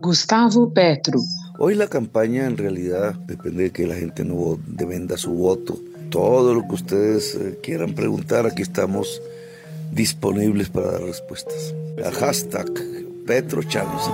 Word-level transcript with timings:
Gustavo 0.00 0.72
Petro. 0.72 1.20
Hoy 1.58 1.74
la 1.74 1.86
campaña 1.86 2.46
en 2.46 2.56
realidad 2.56 3.14
depende 3.26 3.64
de 3.64 3.70
que 3.70 3.86
la 3.86 3.96
gente 3.96 4.24
no 4.24 4.58
venda 4.66 5.18
su 5.18 5.30
voto. 5.32 5.76
Todo 6.08 6.54
lo 6.54 6.66
que 6.66 6.74
ustedes 6.74 7.34
eh, 7.34 7.58
quieran 7.62 7.92
preguntar, 7.92 8.46
aquí 8.46 8.62
estamos 8.62 9.20
disponibles 9.92 10.70
para 10.70 10.92
dar 10.92 11.02
respuestas. 11.02 11.74
A 12.02 12.10
hashtag 12.12 12.72
Petro 13.26 13.62
Challenge. 13.62 14.10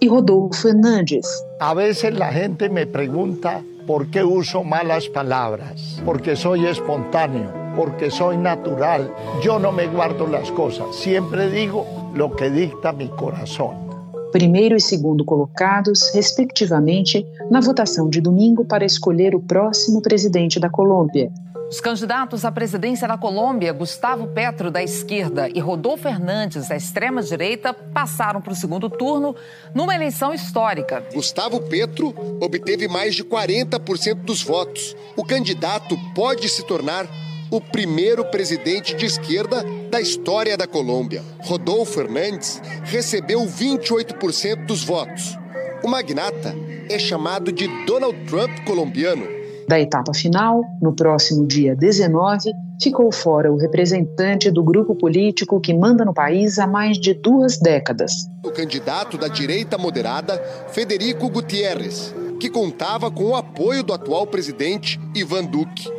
Y 0.00 0.08
Rodolfo 0.08 0.68
Hernández. 0.68 1.24
A 1.60 1.72
veces 1.72 2.12
la 2.12 2.30
gente 2.30 2.68
me 2.68 2.86
pregunta 2.86 3.62
por 3.86 4.10
qué 4.10 4.22
uso 4.22 4.64
malas 4.64 5.08
palabras, 5.08 5.98
porque 6.04 6.36
soy 6.36 6.66
espontáneo, 6.66 7.50
porque 7.74 8.10
soy 8.10 8.36
natural. 8.36 9.10
Yo 9.42 9.58
no 9.58 9.72
me 9.72 9.86
guardo 9.86 10.26
las 10.26 10.52
cosas, 10.52 10.94
siempre 10.94 11.50
digo 11.50 11.97
lo 12.14 12.30
que 12.30 12.50
dicta 12.50 12.92
mi 12.92 13.08
corazón. 13.08 13.88
primeiro 14.30 14.76
e 14.76 14.80
segundo 14.80 15.24
colocados, 15.24 16.10
respectivamente, 16.14 17.26
na 17.50 17.60
votação 17.60 18.08
de 18.08 18.20
domingo 18.20 18.64
para 18.64 18.84
escolher 18.84 19.34
o 19.34 19.40
próximo 19.40 20.02
presidente 20.02 20.60
da 20.60 20.68
Colômbia. 20.68 21.30
Os 21.70 21.80
candidatos 21.80 22.46
à 22.46 22.50
presidência 22.50 23.06
da 23.06 23.18
Colômbia, 23.18 23.74
Gustavo 23.74 24.26
Petro, 24.28 24.70
da 24.70 24.82
esquerda, 24.82 25.50
e 25.50 25.60
Rodolfo 25.60 26.04
Fernandes, 26.04 26.68
da 26.68 26.76
extrema-direita, 26.76 27.74
passaram 27.74 28.40
para 28.40 28.54
o 28.54 28.56
segundo 28.56 28.88
turno 28.88 29.36
numa 29.74 29.94
eleição 29.94 30.32
histórica. 30.32 31.04
Gustavo 31.12 31.60
Petro 31.60 32.14
obteve 32.40 32.88
mais 32.88 33.14
de 33.14 33.22
40% 33.22 34.14
dos 34.24 34.42
votos. 34.42 34.96
O 35.14 35.22
candidato 35.22 35.94
pode 36.14 36.48
se 36.48 36.64
tornar 36.64 37.06
o 37.50 37.60
primeiro 37.60 38.24
presidente 38.24 38.94
de 38.94 39.06
esquerda 39.06 39.64
da 39.90 40.00
história 40.00 40.56
da 40.56 40.66
Colômbia. 40.66 41.22
Rodolfo 41.40 41.94
Fernandes 41.94 42.60
recebeu 42.84 43.40
28% 43.40 44.66
dos 44.66 44.84
votos. 44.84 45.38
O 45.82 45.88
magnata 45.88 46.54
é 46.90 46.98
chamado 46.98 47.52
de 47.52 47.68
Donald 47.86 48.16
Trump 48.26 48.50
colombiano. 48.66 49.26
Da 49.68 49.78
etapa 49.78 50.14
final, 50.14 50.62
no 50.80 50.94
próximo 50.94 51.46
dia 51.46 51.76
19, 51.76 52.50
ficou 52.82 53.12
fora 53.12 53.52
o 53.52 53.58
representante 53.58 54.50
do 54.50 54.64
grupo 54.64 54.94
político 54.94 55.60
que 55.60 55.74
manda 55.74 56.04
no 56.04 56.14
país 56.14 56.58
há 56.58 56.66
mais 56.66 56.98
de 56.98 57.12
duas 57.12 57.58
décadas. 57.58 58.12
O 58.42 58.50
candidato 58.50 59.18
da 59.18 59.28
direita 59.28 59.76
moderada, 59.76 60.42
Federico 60.68 61.28
Gutierrez, 61.28 62.14
que 62.40 62.48
contava 62.48 63.10
com 63.10 63.24
o 63.24 63.36
apoio 63.36 63.82
do 63.82 63.92
atual 63.92 64.26
presidente 64.26 64.98
Ivan 65.14 65.44
Duque. 65.44 65.97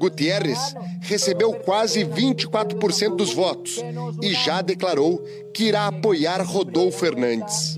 Gutierrez 0.00 0.74
recebeu 1.02 1.52
quase 1.52 2.06
24% 2.06 3.16
dos 3.16 3.34
votos 3.34 3.84
e 4.22 4.32
já 4.32 4.62
declarou 4.62 5.22
que 5.54 5.64
irá 5.64 5.88
apoiar 5.88 6.42
Rodolfo 6.42 7.00
Fernandes. 7.00 7.76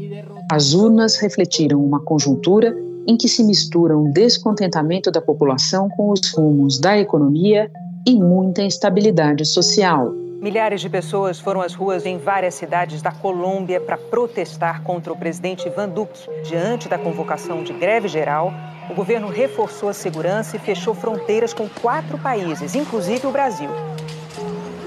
As 0.51 0.73
urnas 0.73 1.17
refletiram 1.17 1.85
uma 1.85 1.99
conjuntura 1.99 2.73
em 3.09 3.17
que 3.17 3.27
se 3.27 3.43
misturam 3.43 4.05
o 4.05 4.13
descontentamento 4.13 5.11
da 5.11 5.21
população 5.21 5.89
com 5.89 6.13
os 6.13 6.33
rumos 6.33 6.79
da 6.79 6.97
economia 6.97 7.69
e 8.07 8.15
muita 8.15 8.63
instabilidade 8.63 9.45
social. 9.45 10.22
Milhares 10.43 10.81
de 10.81 10.91
pessoas 10.91 11.39
foram 11.39 11.61
às 11.61 11.73
ruas 11.73 12.05
em 12.05 12.19
várias 12.19 12.57
cidades 12.57 13.01
da 13.01 13.13
Colômbia 13.13 13.81
para 13.81 13.97
protestar 13.97 14.83
contra 14.83 15.13
o 15.13 15.17
presidente 15.17 15.69
Ivan 15.69 15.89
Duque. 15.89 16.29
Diante 16.43 16.89
da 16.89 16.99
convocação 16.99 17.63
de 17.63 17.73
greve 17.73 18.09
geral, 18.09 18.53
o 18.91 18.95
governo 18.95 19.29
reforçou 19.29 19.89
a 19.89 19.93
segurança 19.93 20.57
e 20.57 20.59
fechou 20.59 20.97
fronteiras 20.97 21.55
com 21.55 21.69
quatro 21.69 22.19
países, 22.19 22.75
inclusive 22.75 23.25
o 23.25 23.31
Brasil. 23.31 23.71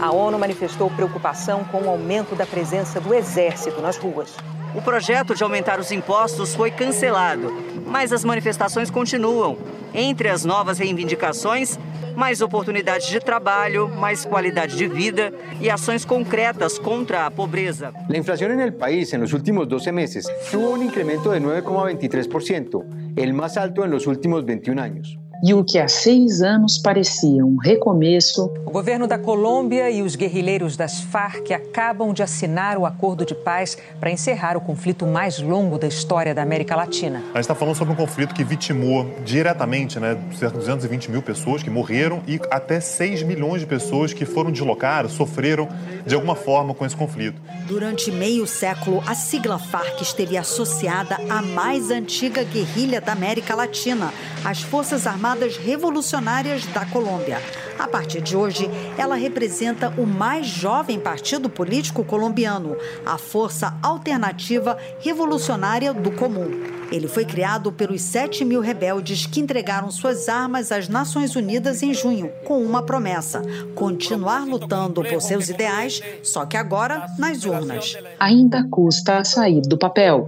A 0.01 0.11
ONU 0.11 0.37
manifestou 0.37 0.89
preocupação 0.89 1.63
com 1.63 1.83
o 1.83 1.89
aumento 1.89 2.35
da 2.35 2.45
presença 2.45 2.99
do 2.99 3.13
exército 3.13 3.79
nas 3.79 3.95
ruas. 3.95 4.35
O 4.75 4.81
projeto 4.81 5.33
de 5.33 5.41
aumentar 5.41 5.79
os 5.79 5.89
impostos 5.89 6.53
foi 6.53 6.69
cancelado, 6.69 7.53
mas 7.87 8.11
as 8.11 8.25
manifestações 8.25 8.91
continuam. 8.91 9.57
Entre 9.93 10.27
as 10.27 10.43
novas 10.43 10.79
reivindicações, 10.79 11.79
mais 12.13 12.41
oportunidades 12.41 13.07
de 13.07 13.21
trabalho, 13.21 13.87
mais 13.87 14.25
qualidade 14.25 14.75
de 14.75 14.85
vida 14.85 15.33
e 15.61 15.69
ações 15.69 16.03
concretas 16.03 16.77
contra 16.77 17.25
a 17.25 17.31
pobreza. 17.31 17.93
A 18.13 18.17
inflação 18.17 18.49
no 18.49 18.71
país 18.73 19.13
nos 19.13 19.31
últimos 19.31 19.65
12 19.65 19.91
meses 19.93 20.25
tuvo 20.51 20.73
um 20.73 20.83
incremento 20.83 21.31
de 21.31 21.39
9,23%, 21.39 22.75
o 22.75 23.33
mais 23.33 23.55
alto 23.55 23.87
nos 23.87 24.05
últimos 24.05 24.43
21 24.43 24.77
anos 24.77 25.24
e 25.45 25.53
o 25.53 25.63
que 25.63 25.77
há 25.77 25.87
seis 25.87 26.41
anos 26.41 26.75
parecia 26.79 27.45
um 27.45 27.57
recomeço. 27.57 28.51
O 28.65 28.71
governo 28.71 29.05
da 29.05 29.19
Colômbia 29.19 29.91
e 29.91 30.01
os 30.01 30.15
guerrilheiros 30.15 30.75
das 30.75 31.01
Farc 31.01 31.51
acabam 31.51 32.11
de 32.13 32.23
assinar 32.23 32.79
o 32.79 32.85
acordo 32.87 33.23
de 33.23 33.35
paz 33.35 33.77
para 33.99 34.09
encerrar 34.09 34.57
o 34.57 34.61
conflito 34.61 35.05
mais 35.05 35.37
longo 35.37 35.77
da 35.77 35.85
história 35.85 36.33
da 36.33 36.41
América 36.41 36.75
Latina. 36.75 37.19
A 37.19 37.37
gente 37.37 37.41
está 37.41 37.53
falando 37.53 37.75
sobre 37.75 37.93
um 37.93 37.95
conflito 37.95 38.33
que 38.33 38.43
vitimou 38.43 39.05
diretamente 39.23 39.99
né, 39.99 40.17
cerca 40.31 40.57
de 40.57 40.65
220 40.65 41.11
mil 41.11 41.21
pessoas 41.21 41.61
que 41.61 41.69
morreram 41.69 42.23
e 42.27 42.41
até 42.49 42.79
6 42.79 43.21
milhões 43.21 43.61
de 43.61 43.67
pessoas 43.67 44.13
que 44.13 44.25
foram 44.25 44.51
deslocadas, 44.51 45.11
sofreram 45.11 45.69
de 46.07 46.15
alguma 46.15 46.35
forma 46.35 46.73
com 46.73 46.83
esse 46.87 46.95
conflito. 46.95 47.39
Durante 47.67 48.11
meio 48.11 48.47
século, 48.47 49.03
a 49.05 49.13
sigla 49.13 49.59
Farc 49.59 50.01
esteve 50.01 50.37
associada 50.37 51.19
à 51.29 51.43
mais 51.43 51.91
antiga 51.91 52.43
guerrilha 52.43 52.99
da 52.99 53.11
América 53.11 53.53
Latina, 53.53 54.11
as 54.43 54.63
Forças 54.63 55.05
Armadas 55.05 55.34
Armadas 55.35 55.57
Revolucionárias 55.57 56.65
da 56.67 56.85
Colômbia. 56.85 57.41
A 57.77 57.87
partir 57.87 58.21
de 58.21 58.37
hoje, 58.37 58.69
ela 58.97 59.15
representa 59.15 59.89
o 59.97 60.05
mais 60.05 60.47
jovem 60.47 60.97
partido 60.97 61.49
político 61.49 62.05
colombiano, 62.05 62.77
a 63.05 63.17
Força 63.17 63.77
Alternativa 63.83 64.77
Revolucionária 65.01 65.93
do 65.93 66.11
Comum. 66.11 66.74
Ele 66.91 67.07
foi 67.07 67.25
criado 67.25 67.71
pelos 67.71 68.01
7 68.01 68.45
mil 68.45 68.61
rebeldes 68.61 69.25
que 69.25 69.39
entregaram 69.39 69.89
suas 69.89 70.29
armas 70.29 70.71
às 70.71 70.87
Nações 70.87 71.35
Unidas 71.35 71.81
em 71.81 71.93
junho, 71.93 72.31
com 72.43 72.61
uma 72.63 72.83
promessa: 72.83 73.41
continuar 73.73 74.45
lutando 74.45 75.03
por 75.03 75.21
seus 75.21 75.49
ideais, 75.49 76.01
só 76.23 76.45
que 76.45 76.57
agora 76.57 77.07
nas 77.17 77.45
urnas. 77.45 77.97
Ainda 78.19 78.67
custa 78.69 79.23
sair 79.23 79.61
do 79.61 79.77
papel. 79.77 80.27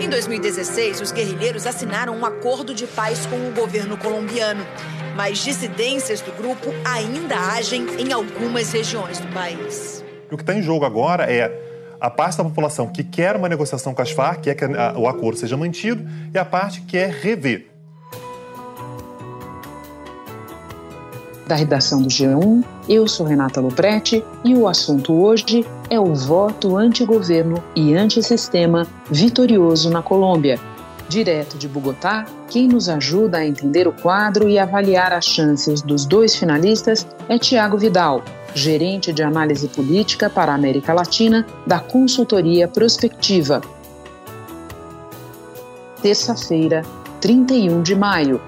Em 0.00 0.08
2016, 0.08 1.00
os 1.00 1.12
guerrilheiros 1.12 1.66
assinaram 1.66 2.16
um 2.16 2.26
acordo 2.26 2.74
de 2.74 2.86
paz 2.86 3.26
com 3.26 3.36
o 3.36 3.52
governo 3.52 3.96
colombiano, 3.96 4.66
mas 5.16 5.38
dissidências 5.38 6.20
do 6.20 6.32
grupo 6.32 6.70
ainda 6.84 7.36
agem 7.36 7.86
em 7.98 8.12
algumas 8.12 8.72
regiões 8.72 9.20
do 9.20 9.28
país. 9.28 10.04
O 10.30 10.36
que 10.36 10.42
está 10.42 10.54
em 10.54 10.62
jogo 10.62 10.84
agora 10.84 11.30
é 11.30 11.73
a 12.00 12.10
parte 12.10 12.38
da 12.38 12.44
população 12.44 12.86
que 12.86 13.02
quer 13.02 13.36
uma 13.36 13.48
negociação 13.48 13.94
com 13.94 14.02
as 14.02 14.10
Farc, 14.10 14.42
quer 14.42 14.54
que 14.54 14.64
o 14.96 15.08
acordo 15.08 15.38
seja 15.38 15.56
mantido, 15.56 16.06
e 16.32 16.38
a 16.38 16.44
parte 16.44 16.80
que 16.80 16.88
quer 16.88 17.10
rever. 17.10 17.70
Da 21.46 21.54
redação 21.54 22.00
do 22.00 22.08
G1, 22.08 22.64
eu 22.88 23.06
sou 23.06 23.26
Renata 23.26 23.60
Loprete 23.60 24.24
e 24.42 24.54
o 24.54 24.66
assunto 24.66 25.12
hoje 25.12 25.66
é 25.90 26.00
o 26.00 26.14
voto 26.14 26.74
antigoverno 26.76 27.62
e 27.76 27.94
antissistema 27.94 28.86
vitorioso 29.10 29.90
na 29.90 30.02
Colômbia. 30.02 30.58
Direto 31.06 31.58
de 31.58 31.68
Bogotá, 31.68 32.24
quem 32.48 32.66
nos 32.66 32.88
ajuda 32.88 33.38
a 33.38 33.46
entender 33.46 33.86
o 33.86 33.92
quadro 33.92 34.48
e 34.48 34.58
avaliar 34.58 35.12
as 35.12 35.26
chances 35.26 35.82
dos 35.82 36.06
dois 36.06 36.34
finalistas 36.34 37.06
é 37.28 37.38
Tiago 37.38 37.76
Vidal, 37.76 38.24
gerente 38.54 39.12
de 39.12 39.22
análise 39.22 39.68
política 39.68 40.30
para 40.30 40.52
a 40.52 40.54
América 40.54 40.94
Latina 40.94 41.44
da 41.66 41.80
consultoria 41.80 42.68
Prospectiva. 42.68 43.60
Terça-feira, 46.00 46.82
31 47.20 47.82
de 47.82 47.94
maio. 47.96 48.40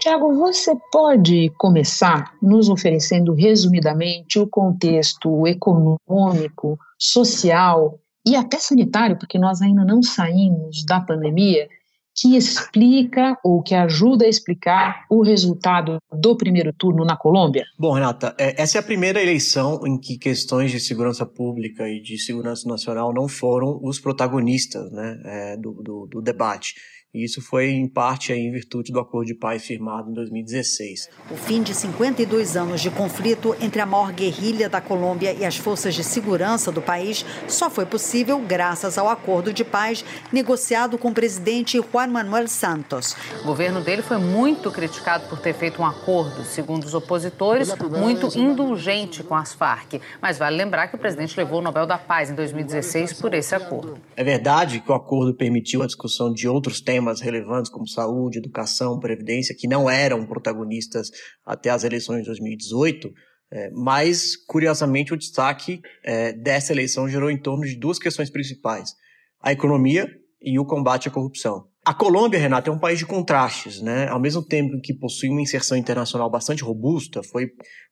Tiago, 0.00 0.34
você 0.34 0.76
pode 0.90 1.50
começar 1.56 2.34
nos 2.42 2.68
oferecendo 2.68 3.32
resumidamente 3.34 4.36
o 4.36 4.48
contexto 4.48 5.46
econômico, 5.46 6.76
social 6.98 8.00
e 8.26 8.34
até 8.34 8.58
sanitário, 8.58 9.16
porque 9.16 9.38
nós 9.38 9.62
ainda 9.62 9.84
não 9.84 10.02
saímos 10.02 10.84
da 10.84 11.00
pandemia, 11.00 11.68
que 12.14 12.36
explica 12.36 13.38
ou 13.42 13.62
que 13.62 13.74
ajuda 13.74 14.24
a 14.24 14.28
explicar 14.28 15.06
o 15.10 15.22
resultado 15.22 15.98
do 16.12 16.36
primeiro 16.36 16.72
turno 16.72 17.04
na 17.04 17.16
Colômbia? 17.16 17.64
Bom, 17.78 17.92
Renata, 17.92 18.34
é, 18.38 18.60
essa 18.60 18.78
é 18.78 18.80
a 18.80 18.84
primeira 18.84 19.20
eleição 19.20 19.86
em 19.86 19.98
que 19.98 20.18
questões 20.18 20.70
de 20.70 20.78
segurança 20.78 21.24
pública 21.24 21.88
e 21.88 22.00
de 22.00 22.18
segurança 22.18 22.68
nacional 22.68 23.12
não 23.12 23.28
foram 23.28 23.80
os 23.82 23.98
protagonistas 23.98 24.90
né, 24.92 25.20
é, 25.24 25.56
do, 25.56 25.72
do, 25.82 26.06
do 26.06 26.22
debate. 26.22 26.74
E 27.14 27.24
isso 27.24 27.42
foi 27.42 27.70
em 27.70 27.86
parte 27.86 28.32
aí, 28.32 28.40
em 28.40 28.50
virtude 28.50 28.90
do 28.90 28.98
acordo 28.98 29.26
de 29.26 29.34
paz 29.34 29.64
firmado 29.64 30.10
em 30.10 30.14
2016. 30.14 31.10
O 31.30 31.36
fim 31.36 31.62
de 31.62 31.74
52 31.74 32.56
anos 32.56 32.80
de 32.80 32.90
conflito 32.90 33.54
entre 33.60 33.82
a 33.82 33.86
maior 33.86 34.12
guerrilha 34.12 34.66
da 34.66 34.80
Colômbia 34.80 35.34
e 35.34 35.44
as 35.44 35.56
forças 35.56 35.94
de 35.94 36.02
segurança 36.02 36.72
do 36.72 36.80
país 36.80 37.24
só 37.46 37.68
foi 37.68 37.84
possível 37.84 38.38
graças 38.40 38.96
ao 38.96 39.10
acordo 39.10 39.52
de 39.52 39.62
paz 39.62 40.02
negociado 40.32 40.96
com 40.96 41.08
o 41.08 41.14
presidente 41.14 41.78
Juan 41.92 42.06
Manuel 42.06 42.48
Santos. 42.48 43.14
O 43.42 43.46
governo 43.46 43.82
dele 43.82 44.00
foi 44.00 44.16
muito 44.16 44.70
criticado 44.70 45.28
por 45.28 45.38
ter 45.38 45.52
feito 45.52 45.82
um 45.82 45.86
acordo, 45.86 46.44
segundo 46.44 46.84
os 46.84 46.94
opositores, 46.94 47.74
muito 47.90 48.28
indulgente 48.38 49.22
com 49.22 49.34
as 49.34 49.52
Farc. 49.52 50.00
Mas 50.20 50.38
vale 50.38 50.56
lembrar 50.56 50.88
que 50.88 50.96
o 50.96 50.98
presidente 50.98 51.36
levou 51.36 51.58
o 51.58 51.62
Nobel 51.62 51.86
da 51.86 51.98
Paz 51.98 52.30
em 52.30 52.34
2016 52.34 53.20
por 53.20 53.34
esse 53.34 53.54
acordo. 53.54 53.98
É 54.16 54.24
verdade 54.24 54.80
que 54.80 54.90
o 54.90 54.94
acordo 54.94 55.34
permitiu 55.34 55.82
a 55.82 55.86
discussão 55.86 56.32
de 56.32 56.48
outros 56.48 56.80
temas 56.80 57.01
temas 57.02 57.20
relevantes 57.20 57.70
como 57.70 57.86
saúde, 57.86 58.38
educação, 58.38 59.00
previdência, 59.00 59.56
que 59.58 59.66
não 59.66 59.90
eram 59.90 60.24
protagonistas 60.24 61.10
até 61.44 61.70
as 61.70 61.82
eleições 61.82 62.20
de 62.20 62.26
2018, 62.26 63.12
é, 63.50 63.70
mas, 63.70 64.36
curiosamente, 64.46 65.12
o 65.12 65.16
destaque 65.16 65.80
é, 66.04 66.32
dessa 66.32 66.72
eleição 66.72 67.08
gerou 67.08 67.30
em 67.30 67.36
torno 67.36 67.64
de 67.64 67.76
duas 67.76 67.98
questões 67.98 68.30
principais: 68.30 68.94
a 69.42 69.52
economia 69.52 70.08
e 70.40 70.58
o 70.58 70.64
combate 70.64 71.08
à 71.08 71.10
corrupção. 71.10 71.66
A 71.84 71.92
Colômbia, 71.92 72.38
Renato, 72.38 72.70
é 72.70 72.72
um 72.72 72.78
país 72.78 73.00
de 73.00 73.04
contrastes, 73.04 73.82
né? 73.82 74.06
Ao 74.06 74.20
mesmo 74.20 74.40
tempo 74.40 74.80
que 74.80 74.94
possui 74.94 75.28
uma 75.28 75.42
inserção 75.42 75.76
internacional 75.76 76.30
bastante 76.30 76.62
robusta, 76.62 77.24
foi, 77.24 77.48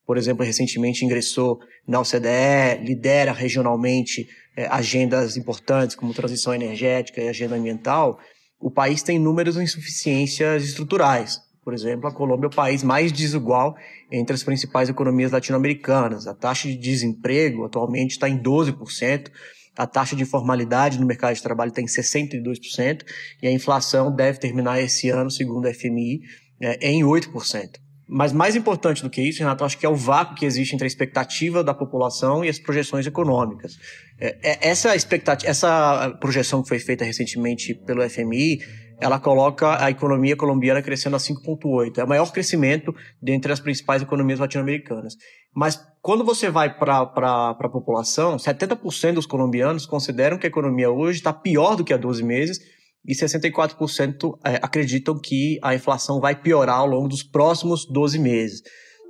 por 0.06 0.16
exemplo, 0.16 0.44
recentemente 0.44 1.04
ingressou 1.04 1.58
na 1.88 1.98
OCDE, 1.98 2.84
lidera 2.84 3.32
regionalmente 3.32 4.28
é, 4.56 4.66
agendas 4.66 5.36
importantes 5.36 5.96
como 5.96 6.14
transição 6.14 6.54
energética 6.54 7.20
e 7.20 7.28
agenda 7.28 7.56
ambiental, 7.56 8.20
o 8.60 8.70
país 8.70 9.02
tem 9.02 9.16
inúmeras 9.16 9.56
insuficiências 9.56 10.64
estruturais. 10.64 11.40
Por 11.64 11.74
exemplo, 11.74 12.08
a 12.08 12.12
Colômbia 12.12 12.46
é 12.46 12.48
o 12.48 12.54
país 12.54 12.82
mais 12.82 13.12
desigual 13.12 13.76
entre 14.10 14.34
as 14.34 14.42
principais 14.42 14.88
economias 14.88 15.32
latino-americanas. 15.32 16.26
A 16.26 16.34
taxa 16.34 16.68
de 16.68 16.76
desemprego 16.76 17.64
atualmente 17.64 18.12
está 18.12 18.28
em 18.28 18.38
12%, 18.38 19.30
a 19.76 19.86
taxa 19.86 20.16
de 20.16 20.24
formalidade 20.24 20.98
no 20.98 21.06
mercado 21.06 21.34
de 21.34 21.42
trabalho 21.42 21.70
está 21.70 21.80
em 21.80 21.86
62%, 21.86 23.02
e 23.42 23.46
a 23.46 23.52
inflação 23.52 24.14
deve 24.14 24.38
terminar 24.38 24.80
esse 24.80 25.08
ano, 25.10 25.30
segundo 25.30 25.66
a 25.66 25.74
FMI, 25.74 26.20
é, 26.60 26.90
em 26.90 27.02
8%. 27.02 27.78
Mas 28.12 28.32
mais 28.32 28.56
importante 28.56 29.04
do 29.04 29.08
que 29.08 29.22
isso, 29.22 29.38
Renato, 29.38 29.64
acho 29.64 29.78
que 29.78 29.86
é 29.86 29.88
o 29.88 29.94
vácuo 29.94 30.34
que 30.34 30.44
existe 30.44 30.74
entre 30.74 30.84
a 30.84 30.88
expectativa 30.88 31.62
da 31.62 31.72
população 31.72 32.44
e 32.44 32.48
as 32.48 32.58
projeções 32.58 33.06
econômicas. 33.06 33.78
É, 34.18 34.36
é, 34.42 34.68
essa, 34.68 34.96
expectativa, 34.96 35.48
essa 35.48 36.10
projeção 36.20 36.60
que 36.60 36.68
foi 36.68 36.80
feita 36.80 37.04
recentemente 37.04 37.72
pelo 37.72 38.02
FMI, 38.10 38.58
ela 39.00 39.20
coloca 39.20 39.82
a 39.82 39.90
economia 39.90 40.34
colombiana 40.34 40.82
crescendo 40.82 41.14
a 41.14 41.20
5,8. 41.20 41.98
É 41.98 42.04
o 42.04 42.08
maior 42.08 42.32
crescimento 42.32 42.92
dentre 43.22 43.52
as 43.52 43.60
principais 43.60 44.02
economias 44.02 44.40
latino-americanas. 44.40 45.14
Mas 45.54 45.80
quando 46.02 46.24
você 46.24 46.50
vai 46.50 46.76
para 46.76 47.02
a 47.02 47.68
população, 47.68 48.36
70% 48.36 49.14
dos 49.14 49.26
colombianos 49.26 49.86
consideram 49.86 50.36
que 50.36 50.46
a 50.46 50.50
economia 50.50 50.90
hoje 50.90 51.18
está 51.18 51.32
pior 51.32 51.76
do 51.76 51.84
que 51.84 51.94
há 51.94 51.96
12 51.96 52.24
meses 52.24 52.60
e 53.06 53.14
64% 53.14 54.38
é, 54.44 54.56
acreditam 54.56 55.18
que 55.18 55.58
a 55.62 55.74
inflação 55.74 56.20
vai 56.20 56.34
piorar 56.34 56.78
ao 56.78 56.86
longo 56.86 57.08
dos 57.08 57.22
próximos 57.22 57.86
12 57.86 58.18
meses. 58.18 58.62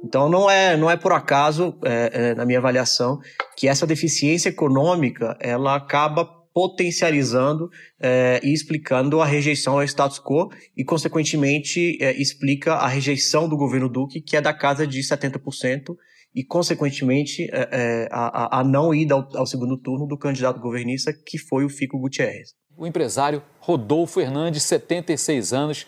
Então 0.04 0.28
não 0.28 0.48
é, 0.48 0.76
não 0.76 0.90
é 0.90 0.96
por 0.96 1.12
acaso, 1.12 1.76
é, 1.84 2.10
é, 2.12 2.34
na 2.34 2.46
minha 2.46 2.58
avaliação, 2.58 3.18
que 3.56 3.68
essa 3.68 3.86
deficiência 3.86 4.48
econômica 4.48 5.36
ela 5.40 5.76
acaba 5.76 6.24
potencializando 6.52 7.70
é, 8.00 8.40
e 8.42 8.52
explicando 8.52 9.20
a 9.20 9.26
rejeição 9.26 9.74
ao 9.74 9.84
status 9.84 10.18
quo 10.18 10.50
e, 10.76 10.84
consequentemente, 10.84 11.96
é, 12.02 12.12
explica 12.20 12.74
a 12.74 12.88
rejeição 12.88 13.48
do 13.48 13.56
governo 13.56 13.88
Duque, 13.88 14.20
que 14.20 14.36
é 14.36 14.40
da 14.40 14.52
casa 14.52 14.84
de 14.84 15.00
70%, 15.00 15.94
e, 16.34 16.44
consequentemente, 16.44 17.48
é, 17.52 18.08
a, 18.10 18.60
a, 18.60 18.64
não 18.64 18.92
ida 18.92 19.14
ao, 19.14 19.28
ao 19.36 19.46
segundo 19.46 19.76
turno 19.76 20.06
do 20.06 20.18
candidato 20.18 20.60
governista, 20.60 21.12
que 21.12 21.38
foi 21.38 21.64
o 21.64 21.68
Fico 21.68 21.98
Gutierrez 21.98 22.59
o 22.80 22.86
empresário 22.86 23.42
Rodolfo 23.60 24.22
Hernandes, 24.22 24.62
76 24.62 25.52
anos, 25.52 25.86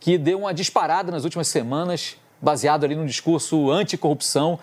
que 0.00 0.16
deu 0.16 0.38
uma 0.38 0.54
disparada 0.54 1.12
nas 1.12 1.22
últimas 1.22 1.46
semanas, 1.48 2.16
baseado 2.40 2.84
ali 2.84 2.96
no 2.96 3.04
discurso 3.04 3.70
anticorrupção. 3.70 4.58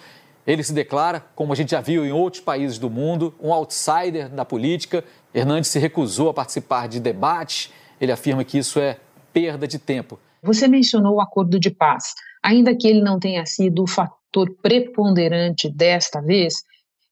Ele 0.47 0.63
se 0.63 0.73
declara, 0.73 1.23
como 1.35 1.53
a 1.53 1.55
gente 1.55 1.69
já 1.71 1.79
viu 1.79 2.03
em 2.03 2.11
outros 2.11 2.41
países 2.41 2.79
do 2.79 2.89
mundo, 2.89 3.35
um 3.39 3.53
outsider 3.53 4.27
da 4.27 4.43
política. 4.43 5.03
Hernandes 5.31 5.69
se 5.69 5.77
recusou 5.77 6.29
a 6.29 6.33
participar 6.33 6.87
de 6.87 6.99
debates. 6.99 7.71
Ele 8.01 8.11
afirma 8.11 8.43
que 8.43 8.57
isso 8.57 8.79
é 8.79 8.97
perda 9.31 9.67
de 9.67 9.77
tempo. 9.77 10.19
Você 10.41 10.67
mencionou 10.67 11.17
o 11.17 11.21
acordo 11.21 11.59
de 11.59 11.69
paz. 11.69 12.15
Ainda 12.43 12.75
que 12.75 12.87
ele 12.87 13.01
não 13.01 13.19
tenha 13.19 13.45
sido 13.45 13.83
o 13.83 13.87
fator 13.87 14.49
preponderante 14.63 15.69
desta 15.69 16.21
vez, 16.21 16.55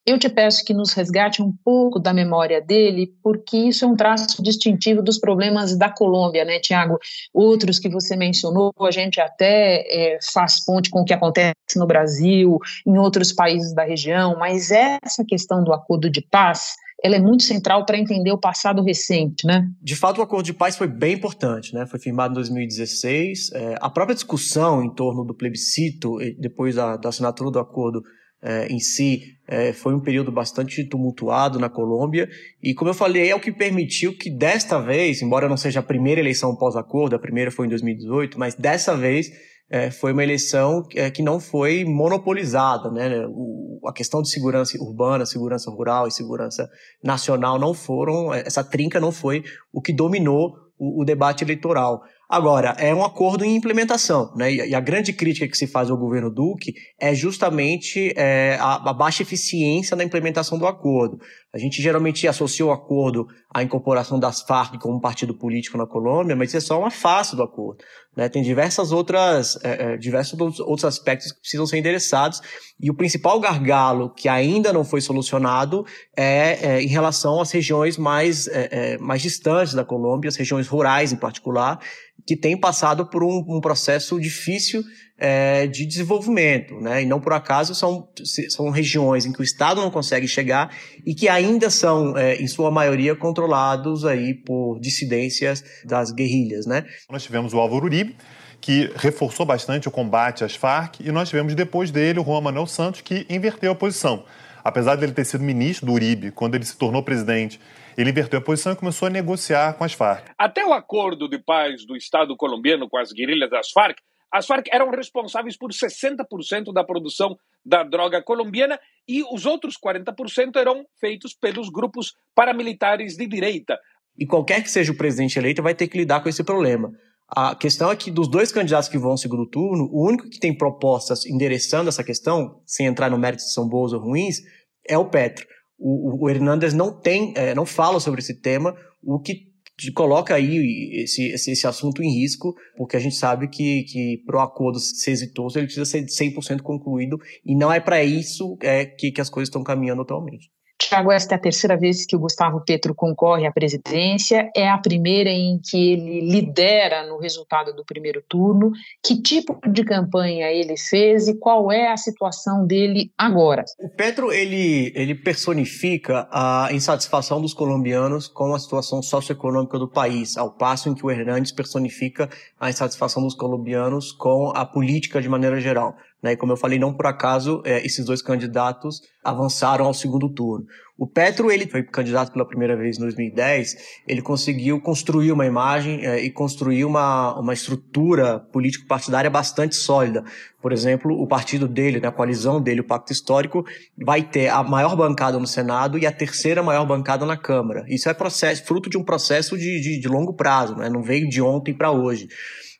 eu 0.06 0.20
te 0.20 0.30
peço 0.30 0.64
que 0.64 0.74
nos 0.74 0.94
resgate 0.94 1.42
um 1.42 1.52
pouco 1.64 2.00
da 2.00 2.14
memória 2.14 2.62
dele, 2.62 3.12
porque 3.24 3.58
isso 3.58 3.84
é 3.84 3.88
um 3.88 3.96
traço 3.96 4.42
distintivo 4.44 5.02
dos 5.02 5.18
problemas 5.18 5.76
da 5.76 5.90
Colômbia, 5.90 6.46
né, 6.46 6.60
Tiago? 6.60 7.00
Outros 7.34 7.80
que 7.80 7.90
você 7.90 8.16
mencionou, 8.16 8.72
a 8.80 8.92
gente 8.92 9.20
até 9.20 9.84
é, 9.88 10.20
faz 10.32 10.64
ponte 10.64 10.92
com 10.92 11.02
o 11.02 11.06
que 11.06 11.14
acontece 11.14 11.56
no 11.76 11.88
Brasil, 11.88 12.60
em 12.86 12.98
outros 13.00 13.34
países 13.34 13.74
da 13.74 13.84
região, 13.84 14.38
mas 14.38 14.70
essa 14.70 15.26
questão 15.28 15.64
do 15.64 15.74
acordo 15.74 16.08
de 16.08 16.22
paz, 16.22 16.76
ela 17.04 17.16
é 17.16 17.20
muito 17.20 17.42
central 17.42 17.84
para 17.84 17.98
entender 17.98 18.32
o 18.32 18.38
passado 18.38 18.84
recente, 18.84 19.46
né? 19.48 19.68
De 19.82 19.96
fato, 19.96 20.20
o 20.20 20.24
acordo 20.24 20.46
de 20.46 20.54
paz 20.54 20.76
foi 20.76 20.88
bem 20.88 21.16
importante, 21.16 21.74
né? 21.74 21.86
Foi 21.88 22.00
firmado 22.00 22.34
em 22.34 22.36
2016. 22.36 23.52
É, 23.54 23.76
a 23.82 23.90
própria 23.90 24.14
discussão 24.14 24.84
em 24.84 24.94
torno 24.94 25.26
do 25.26 25.34
plebiscito, 25.34 26.18
depois 26.40 26.76
da, 26.76 26.96
da 26.96 27.10
assinatura 27.10 27.50
do 27.50 27.60
acordo 27.60 28.04
é, 28.46 28.68
em 28.68 28.80
si 28.80 29.36
é, 29.48 29.74
foi 29.74 29.96
um 29.96 30.00
período 30.00 30.32
bastante 30.32 30.84
tumultuado 30.84 31.60
na 31.60 31.68
Colômbia 31.68 32.30
e, 32.62 32.76
como 32.76 32.92
eu 32.92 32.94
falei, 32.94 33.30
é 33.30 33.36
o 33.36 33.40
que 33.40 33.52
permitiu 33.52 34.16
que 34.16 34.30
desta 34.30 34.80
vez, 34.80 35.22
embora 35.22 35.50
não 35.50 35.58
seja 35.58 35.80
a 35.80 35.84
primeira 35.84 36.22
eleição 36.22 36.56
pós-acordo, 36.56 37.16
a 37.16 37.20
primeira 37.20 37.50
foi 37.50 37.66
em 37.66 37.70
2018, 37.70 38.40
mas 38.40 38.54
dessa 38.54 38.96
vez 38.96 39.32
é, 39.68 39.90
foi 39.90 40.12
uma 40.14 40.24
eleição 40.24 40.84
que 41.12 41.24
não 41.24 41.40
foi 41.40 41.84
monopolizada, 41.86 42.92
né? 42.92 43.26
O, 43.30 43.80
a 43.88 43.92
questão 43.92 44.22
de 44.22 44.30
segurança 44.30 44.78
urbana, 44.80 45.26
segurança 45.26 45.72
rural 45.72 46.08
e 46.08 46.12
segurança 46.12 46.70
nacional 47.04 47.60
não 47.60 47.74
foram, 47.74 48.32
essa 48.32 48.64
trinca 48.64 49.00
não 49.00 49.12
foi 49.12 49.44
o 49.74 49.82
que 49.82 49.92
dominou 49.92 50.54
o, 50.78 51.02
o 51.02 51.06
debate 51.06 51.44
eleitoral. 51.44 52.04
Agora, 52.28 52.76
é 52.80 52.94
um 52.94 53.04
acordo 53.04 53.46
em 53.46 53.56
implementação, 53.56 54.34
né? 54.36 54.52
E 54.52 54.74
a 54.74 54.80
grande 54.80 55.14
crítica 55.14 55.48
que 55.48 55.58
se 55.58 55.68
faz 55.68 55.92
ao 55.92 55.98
governo 55.98 56.32
Duque 56.32 56.74
é 57.00 57.14
justamente 57.14 58.12
é, 58.16 58.58
a, 58.60 58.90
a, 58.90 58.94
baixa 58.94 59.22
eficiência 59.22 59.96
na 59.96 60.04
implementação 60.04 60.58
do 60.58 60.66
acordo. 60.66 61.20
A 61.54 61.58
gente 61.58 61.82
geralmente 61.82 62.28
associa 62.28 62.66
o 62.66 62.72
acordo 62.72 63.28
à 63.54 63.64
incorporação 63.64 64.20
das 64.20 64.42
Farc 64.42 64.78
como 64.80 65.00
partido 65.00 65.34
político 65.34 65.78
na 65.78 65.86
Colômbia, 65.86 66.36
mas 66.36 66.50
isso 66.50 66.58
é 66.58 66.62
só 66.62 66.80
uma 66.80 66.92
face 66.92 67.36
do 67.36 67.44
acordo. 67.44 67.84
Né? 68.16 68.28
Tem 68.28 68.42
diversas 68.42 68.92
outras, 68.92 69.58
é, 69.64 69.94
é 69.94 69.98
diversos 69.98 70.60
outros 70.60 70.86
aspectos 70.86 71.32
que 71.32 71.40
precisam 71.40 71.68
ser 71.68 71.78
endereçados 71.78 72.42
e 72.80 72.90
o 72.90 72.94
principal 72.94 73.40
gargalo 73.40 74.10
que 74.10 74.28
ainda 74.28 74.74
não 74.74 74.84
foi 74.84 75.00
solucionado 75.00 75.86
é, 76.16 76.58
é 76.62 76.82
em 76.82 76.88
relação 76.88 77.40
às 77.40 77.52
regiões 77.52 77.98
mais, 77.98 78.48
é, 78.48 78.70
é, 78.72 78.98
mais 78.98 79.22
distantes 79.22 79.74
da 79.74 79.86
Colômbia, 79.86 80.30
as 80.30 80.36
regiões 80.36 80.68
rurais 80.68 81.14
em 81.14 81.18
particular, 81.18 81.80
que 82.26 82.36
tem 82.36 82.58
passado 82.58 83.06
por 83.06 83.24
um, 83.24 83.46
um 83.48 83.62
processo 83.62 84.20
difícil 84.20 84.84
é, 85.18 85.68
de 85.68 85.86
desenvolvimento, 85.86 86.76
né? 86.82 87.04
E 87.04 87.06
não 87.06 87.22
por 87.22 87.34
acaso 87.34 87.74
são, 87.74 88.10
são 88.50 88.70
regiões 88.70 89.26
em 89.26 89.32
que 89.32 89.40
o 89.40 89.44
Estado 89.44 89.80
não 89.80 89.92
consegue 89.92 90.28
chegar 90.28 90.76
e 91.06 91.14
que 91.14 91.30
ainda 91.30 91.70
são, 91.70 92.18
é, 92.18 92.36
em 92.36 92.48
sua 92.48 92.72
maioria, 92.72 93.16
controlados 93.16 94.06
aí 94.06 94.34
por 94.34 94.80
dissidências 94.80 95.64
das 95.86 96.12
guerrilhas, 96.12 96.66
né? 96.66 96.86
Nós 97.10 97.24
tivemos 97.24 97.54
o 97.54 97.60
Álvaro 97.60 97.86
Uribe, 97.86 98.16
que 98.60 98.92
reforçou 98.96 99.46
bastante 99.46 99.88
o 99.88 99.92
combate 99.92 100.44
às 100.44 100.56
Farc, 100.56 101.00
e 101.00 101.12
nós 101.12 101.30
tivemos 101.30 101.54
depois 101.54 101.92
dele 101.92 102.20
o 102.20 102.24
Juan 102.24 102.42
Manuel 102.42 102.66
Santos, 102.66 103.02
que 103.02 103.26
inverteu 103.30 103.72
a 103.72 103.76
posição. 103.76 104.26
Apesar 104.64 104.96
dele 104.96 105.12
ter 105.12 105.26
sido 105.26 105.44
ministro 105.44 105.86
do 105.86 105.94
Uribe, 105.94 106.32
quando 106.32 106.56
ele 106.56 106.66
se 106.66 106.76
tornou 106.76 107.04
presidente, 107.04 107.60
ele 107.98 108.10
inverteu 108.10 108.40
a 108.40 108.42
posição 108.42 108.74
e 108.74 108.76
começou 108.76 109.08
a 109.08 109.12
negociar 109.12 109.74
com 109.74 109.84
as 109.84 109.94
Farc. 109.94 110.30
Até 110.38 110.66
o 110.66 110.74
acordo 110.74 111.30
de 111.30 111.40
paz 111.40 111.86
do 111.86 111.96
Estado 111.96 112.36
colombiano 112.36 112.90
com 112.90 112.98
as 112.98 113.12
guerrilhas 113.12 113.50
das 113.50 113.72
Farc, 113.72 113.98
as 114.32 114.46
Farc 114.46 114.68
eram 114.72 114.90
responsáveis 114.90 115.58
por 115.58 115.72
60% 115.72 116.74
da 116.74 116.84
produção 116.84 117.38
da 117.66 117.84
droga 117.84 118.22
colombiana 118.22 118.80
e 119.08 119.24
os 119.24 119.46
outros 119.46 119.76
40% 119.78 120.58
eram 120.58 120.86
feitos 121.00 121.34
pelos 121.34 121.70
grupos 121.70 122.14
paramilitares 122.36 123.16
de 123.16 123.26
direita. 123.28 123.80
E 124.18 124.26
qualquer 124.26 124.62
que 124.62 124.70
seja 124.70 124.92
o 124.92 124.98
presidente 124.98 125.40
eleito 125.40 125.64
vai 125.64 125.74
ter 125.74 125.88
que 125.88 125.98
lidar 125.98 126.22
com 126.22 126.30
esse 126.30 126.44
problema. 126.44 126.92
A 127.28 127.56
questão 127.56 127.90
é 127.90 127.96
que 127.96 128.12
dos 128.12 128.28
dois 128.28 128.52
candidatos 128.52 128.88
que 128.88 128.98
vão 128.98 129.12
ao 129.12 129.18
segundo 129.18 129.50
turno, 129.50 129.90
o 129.92 130.06
único 130.06 130.30
que 130.30 130.40
tem 130.40 130.56
propostas 130.56 131.26
endereçando 131.26 131.90
essa 131.90 132.04
questão, 132.04 132.62
sem 132.66 132.86
entrar 132.86 133.10
no 133.10 133.18
mérito 133.18 133.42
se 133.42 133.54
são 133.54 133.68
boas 133.68 133.94
ou 133.94 134.00
ruins, 134.00 134.42
é 134.88 134.98
o 134.98 135.06
Petro 135.06 135.48
o, 135.78 136.24
o 136.24 136.30
Hernandes 136.30 136.74
não 136.74 136.92
tem, 136.92 137.34
é, 137.36 137.54
não 137.54 137.66
fala 137.66 138.00
sobre 138.00 138.22
esse 138.22 138.40
tema, 138.40 138.76
o 139.04 139.20
que 139.20 139.54
coloca 139.94 140.34
aí 140.34 141.04
esse, 141.04 141.30
esse, 141.30 141.52
esse, 141.52 141.68
assunto 141.68 142.02
em 142.02 142.22
risco, 142.22 142.56
porque 142.78 142.96
a 142.96 143.00
gente 143.00 143.16
sabe 143.16 143.48
que, 143.50 143.84
que 143.84 144.24
para 144.26 144.38
o 144.38 144.42
acordo 144.42 144.80
ser 144.80 145.12
exitoso 145.12 145.60
ele 145.60 145.66
precisa 145.66 145.86
ser 145.86 146.06
100% 146.06 146.62
concluído 146.62 147.20
e 147.46 147.56
não 147.56 147.72
é 147.72 147.80
para 147.80 148.04
isso 148.04 148.58
é, 148.62 148.86
que, 148.86 149.12
que 149.12 149.20
as 149.20 149.30
coisas 149.30 149.50
estão 149.50 149.64
caminhando 149.64 150.02
atualmente. 150.02 150.50
Tiago, 150.78 151.12
esta 151.12 151.36
é 151.36 151.38
a 151.38 151.42
terceira 151.42 151.78
vez 151.78 152.06
que 152.06 152.16
o 152.16 152.20
Gustavo 152.20 152.62
Petro 152.62 152.94
concorre 152.94 153.48
à 153.48 153.52
presidência, 153.52 154.52
é 154.56 154.70
a 154.70 154.78
primeira 154.78 155.30
em 155.30 155.60
que 155.64 155.94
ele 155.94 156.20
lidera 156.20 157.08
no 157.08 157.18
resultado 157.18 157.74
do 157.74 157.86
primeiro 157.86 158.22
turno. 158.28 158.72
Que 159.04 159.22
tipo 159.22 159.58
de 159.70 159.86
campanha 159.86 160.52
ele 160.52 160.76
fez 160.78 161.28
e 161.28 161.40
qual 161.40 161.72
é 161.72 161.92
a 161.92 161.98
situação 161.98 162.68
dele 162.68 163.10
agora? 163.18 163.64
O 163.80 163.90
Petro 163.90 164.32
ele, 164.32 164.92
ele 164.96 165.16
personifica 165.16 166.28
a 166.30 166.68
insatisfação 166.72 167.42
dos 167.42 167.54
colombianos 167.54 168.28
com 168.28 168.54
a 168.54 168.60
situação 168.60 169.02
socioeconômica 169.02 169.80
do 169.80 169.88
país, 169.88 170.36
ao 170.36 170.52
passo 170.52 170.90
em 170.90 170.94
que 170.94 171.06
o 171.06 171.12
Hernandes 171.12 171.54
personifica 171.54 172.30
a 172.60 172.70
insatisfação 172.70 173.24
dos 173.24 173.34
colombianos 173.34 174.12
com 174.12 174.52
a 174.54 174.66
política 174.66 175.22
de 175.22 175.30
maneira 175.30 175.60
geral. 175.60 175.96
Né? 176.22 176.34
E 176.34 176.38
como 176.38 176.52
eu 176.52 176.58
falei, 176.58 176.80
não 176.80 176.94
por 176.94 177.06
acaso 177.06 177.62
é, 177.66 177.86
esses 177.86 178.06
dois 178.06 178.22
candidatos 178.22 179.02
avançaram 179.24 179.86
ao 179.86 179.94
segundo 179.94 180.30
turno. 180.30 180.66
O 180.98 181.06
Petro, 181.06 181.52
ele 181.52 181.68
foi 181.68 181.84
candidato 181.84 182.32
pela 182.32 182.48
primeira 182.48 182.78
vez 182.78 182.96
em 182.96 183.02
2010, 183.02 183.76
ele 184.08 184.22
conseguiu 184.22 184.80
construir 184.80 185.32
uma 185.34 185.46
imagem 185.46 186.06
é, 186.06 186.24
e 186.24 186.32
construir 186.32 186.86
uma, 186.86 187.38
uma 187.38 187.54
estrutura 187.54 188.40
político-partidária 188.40 189.30
bastante 189.30 189.76
sólida. 189.76 190.24
Por 190.62 190.72
exemplo, 190.72 191.12
o 191.22 191.28
partido 191.28 191.68
dele, 191.68 192.00
né, 192.00 192.08
a 192.08 192.14
coalizão 192.14 192.62
dele, 192.62 192.80
o 192.80 192.86
Pacto 192.86 193.12
Histórico, 193.12 193.66
vai 193.98 194.24
ter 194.24 194.48
a 194.48 194.64
maior 194.64 194.96
bancada 194.96 195.38
no 195.38 195.46
Senado 195.46 195.98
e 195.98 196.06
a 196.08 196.12
terceira 196.14 196.64
maior 196.64 196.86
bancada 196.86 197.26
na 197.26 197.36
Câmara. 197.36 197.84
Isso 197.90 198.10
é 198.10 198.14
processo, 198.14 198.64
fruto 198.66 198.90
de 198.90 198.98
um 198.98 199.04
processo 199.04 199.58
de, 199.58 199.82
de, 199.82 200.00
de 200.00 200.08
longo 200.08 200.34
prazo, 200.34 200.78
né? 200.78 200.90
não 200.90 201.04
veio 201.04 201.28
de 201.28 201.42
ontem 201.42 201.74
para 201.74 201.92
hoje. 201.92 202.30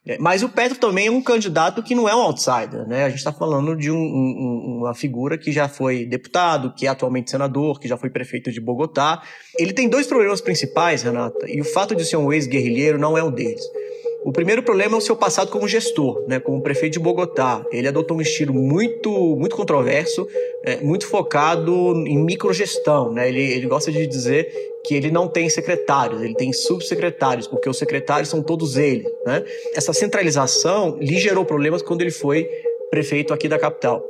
É, 0.08 0.18
mas 0.20 0.44
o 0.44 0.50
Petro 0.50 0.78
também 0.78 1.08
é 1.08 1.12
um 1.12 1.22
candidato 1.22 1.82
que 1.82 1.96
não 1.96 2.08
é 2.08 2.16
um 2.16 2.20
outsider, 2.20 2.88
né? 2.88 3.06
A 3.06 3.10
gente 3.10 3.18
está 3.18 3.34
falando 3.34 3.76
de 3.76 3.90
um, 3.90 3.98
um, 3.98 4.78
uma 4.82 4.94
figura 4.94 5.38
que 5.38 5.52
já 5.52 5.68
foi 5.68 6.06
deputado, 6.06 6.72
que 6.74 6.86
é 6.86 6.90
atualmente 6.90 7.32
senador, 7.32 7.80
que 7.80 7.88
já 7.88 7.98
foi 7.98 8.12
prefeito 8.12 8.52
de 8.52 8.62
Bogotá. 8.62 9.24
Ele 9.58 9.74
tem 9.74 9.90
dois 9.90 10.06
problemas 10.06 10.42
principais, 10.42 11.02
Renata, 11.02 11.50
e 11.50 11.60
o 11.60 11.66
fato 11.66 11.96
de 11.96 12.06
ser 12.06 12.18
um 12.18 12.32
ex-guerrilheiro 12.32 13.00
não 13.00 13.18
é 13.18 13.24
um 13.24 13.32
deles. 13.32 13.64
O 14.26 14.32
primeiro 14.32 14.64
problema 14.64 14.96
é 14.96 14.98
o 14.98 15.02
seu 15.02 15.16
passado 15.16 15.52
como 15.52 15.68
gestor, 15.68 16.26
né, 16.28 16.40
como 16.40 16.60
prefeito 16.60 16.94
de 16.94 17.00
Bogotá. 17.00 17.64
Ele 17.72 17.88
adotou 17.88 18.18
um 18.18 18.22
estilo 18.22 18.56
muito, 18.56 19.12
muito 19.36 19.56
controverso, 19.56 20.28
é, 20.64 20.78
muito 20.78 21.06
focado 21.06 21.94
em 22.08 22.18
microgestão. 22.18 23.14
Né? 23.14 23.30
Ele, 23.30 23.54
ele 23.54 23.68
gosta 23.68 23.92
de 23.92 24.08
dizer 24.08 24.52
que 24.84 24.96
ele 24.96 25.12
não 25.12 25.28
tem 25.28 25.48
secretários, 25.48 26.24
ele 26.24 26.34
tem 26.34 26.52
subsecretários, 26.52 27.46
porque 27.46 27.70
os 27.70 27.78
secretários 27.78 28.28
são 28.28 28.42
todos 28.42 28.78
ele. 28.78 29.06
Né? 29.28 29.46
Essa 29.76 29.94
centralização 29.94 30.98
lhe 31.00 31.20
gerou 31.20 31.46
problemas 31.46 31.84
quando 31.84 32.02
ele 32.02 32.10
foi 32.10 32.50
prefeito 32.90 33.32
aqui 33.32 33.48
da 33.48 33.60
capital. 33.60 34.04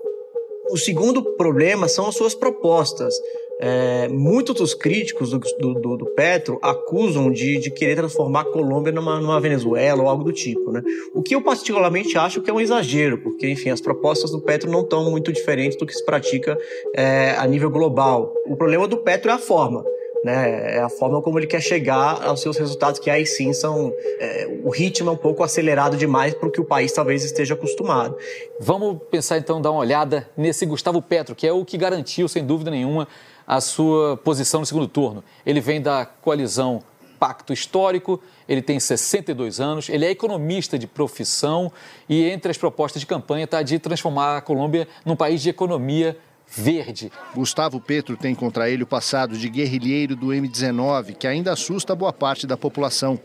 O 0.70 0.78
segundo 0.78 1.36
problema 1.36 1.90
são 1.90 2.08
as 2.08 2.16
suas 2.16 2.34
propostas. 2.34 3.14
É, 3.60 4.08
muitos 4.10 4.56
dos 4.56 4.74
críticos 4.74 5.30
do, 5.32 5.40
do, 5.40 5.98
do 5.98 6.06
Petro 6.08 6.60
acusam 6.62 7.32
de, 7.32 7.58
de, 7.60 7.72
querer 7.72 7.96
transformar 7.96 8.42
a 8.42 8.46
Colômbia 8.46 8.92
numa, 8.92 9.20
numa, 9.22 9.40
Venezuela 9.40 10.04
ou 10.04 10.10
algo 10.10 10.24
do 10.26 10.34
tipo, 10.34 10.72
né? 10.72 10.82
O 11.14 11.22
que 11.22 11.36
eu 11.36 11.42
particularmente 11.42 12.18
acho 12.18 12.42
que 12.42 12.50
é 12.50 12.54
um 12.54 12.60
exagero, 12.60 13.18
porque, 13.20 13.50
enfim, 13.50 13.70
as 13.70 13.80
propostas 13.80 14.32
do 14.32 14.42
Petro 14.42 14.70
não 14.70 14.82
estão 14.82 15.10
muito 15.10 15.32
diferentes 15.32 15.78
do 15.78 15.86
que 15.86 15.94
se 15.94 16.04
pratica 16.04 16.58
é, 16.94 17.34
a 17.38 17.48
nível 17.48 17.70
global. 17.70 18.34
O 18.46 18.58
problema 18.58 18.88
do 18.88 18.98
Petro 18.98 19.32
é 19.32 19.34
a 19.34 19.40
forma 19.40 19.86
né? 20.26 20.78
É 20.78 20.80
a 20.80 20.90
forma 20.90 21.22
como 21.22 21.38
ele 21.38 21.46
quer 21.46 21.62
chegar 21.62 22.24
aos 22.24 22.42
seus 22.42 22.58
resultados, 22.58 23.00
que 23.00 23.12
aí 23.12 23.28
sim 23.28 23.54
são. 23.54 23.94
É, 24.20 24.48
o 24.64 24.72
ritmo 24.72 25.12
é 25.12 25.14
um 25.14 25.18
pouco 25.18 25.44
acelerado 25.44 25.96
demais 25.96 26.34
para 26.34 26.50
o 26.50 26.52
que 26.52 26.60
o 26.60 26.66
país 26.66 26.92
talvez 26.92 27.24
esteja 27.24 27.54
acostumado. 27.54 28.18
Vamos 28.60 28.98
pensar 29.12 29.38
então, 29.38 29.62
dar 29.62 29.70
uma 29.70 29.82
olhada 29.82 30.28
nesse 30.36 30.66
Gustavo 30.66 31.00
Petro, 31.00 31.36
que 31.36 31.46
é 31.46 31.54
o 31.54 31.64
que 31.64 31.78
garantiu, 31.78 32.28
sem 32.28 32.44
dúvida 32.44 32.72
nenhuma, 32.72 33.08
a 33.48 33.62
sua 33.62 34.18
posição 34.18 34.62
no 34.62 34.66
segundo 34.66 34.88
turno. 34.88 35.24
Ele 35.46 35.60
vem 35.60 35.82
da 35.82 36.06
coalizão 36.06 36.82
Pacto 37.20 37.54
Histórico, 37.54 38.22
ele 38.48 38.62
tem 38.62 38.80
62 38.80 39.60
anos, 39.60 39.90
ele 39.90 40.06
é 40.06 40.12
economista 40.12 40.78
de 40.78 40.86
profissão 40.86 41.72
e 42.10 42.24
entre 42.30 42.52
as 42.52 42.58
propostas 42.58 43.00
de 43.00 43.06
campanha 43.06 43.46
está 43.46 43.62
de 43.62 43.80
transformar 43.80 44.38
a 44.38 44.42
Colômbia 44.42 44.88
num 45.06 45.16
país 45.16 45.42
de 45.42 45.50
economia 45.50 46.18
verde. 46.48 47.12
Gustavo 47.34 47.80
Petro 47.80 48.16
tem 48.16 48.34
contra 48.34 48.70
ele 48.70 48.84
o 48.84 48.88
passado 48.88 49.38
de 49.38 49.50
guerrilheiro 49.50 50.16
do 50.16 50.28
M19, 50.28 51.16
que 51.16 51.28
ainda 51.28 51.54
assusta 51.54 51.96
boa 51.96 52.14
parte 52.14 52.48
da 52.48 52.56
população. 52.56 53.20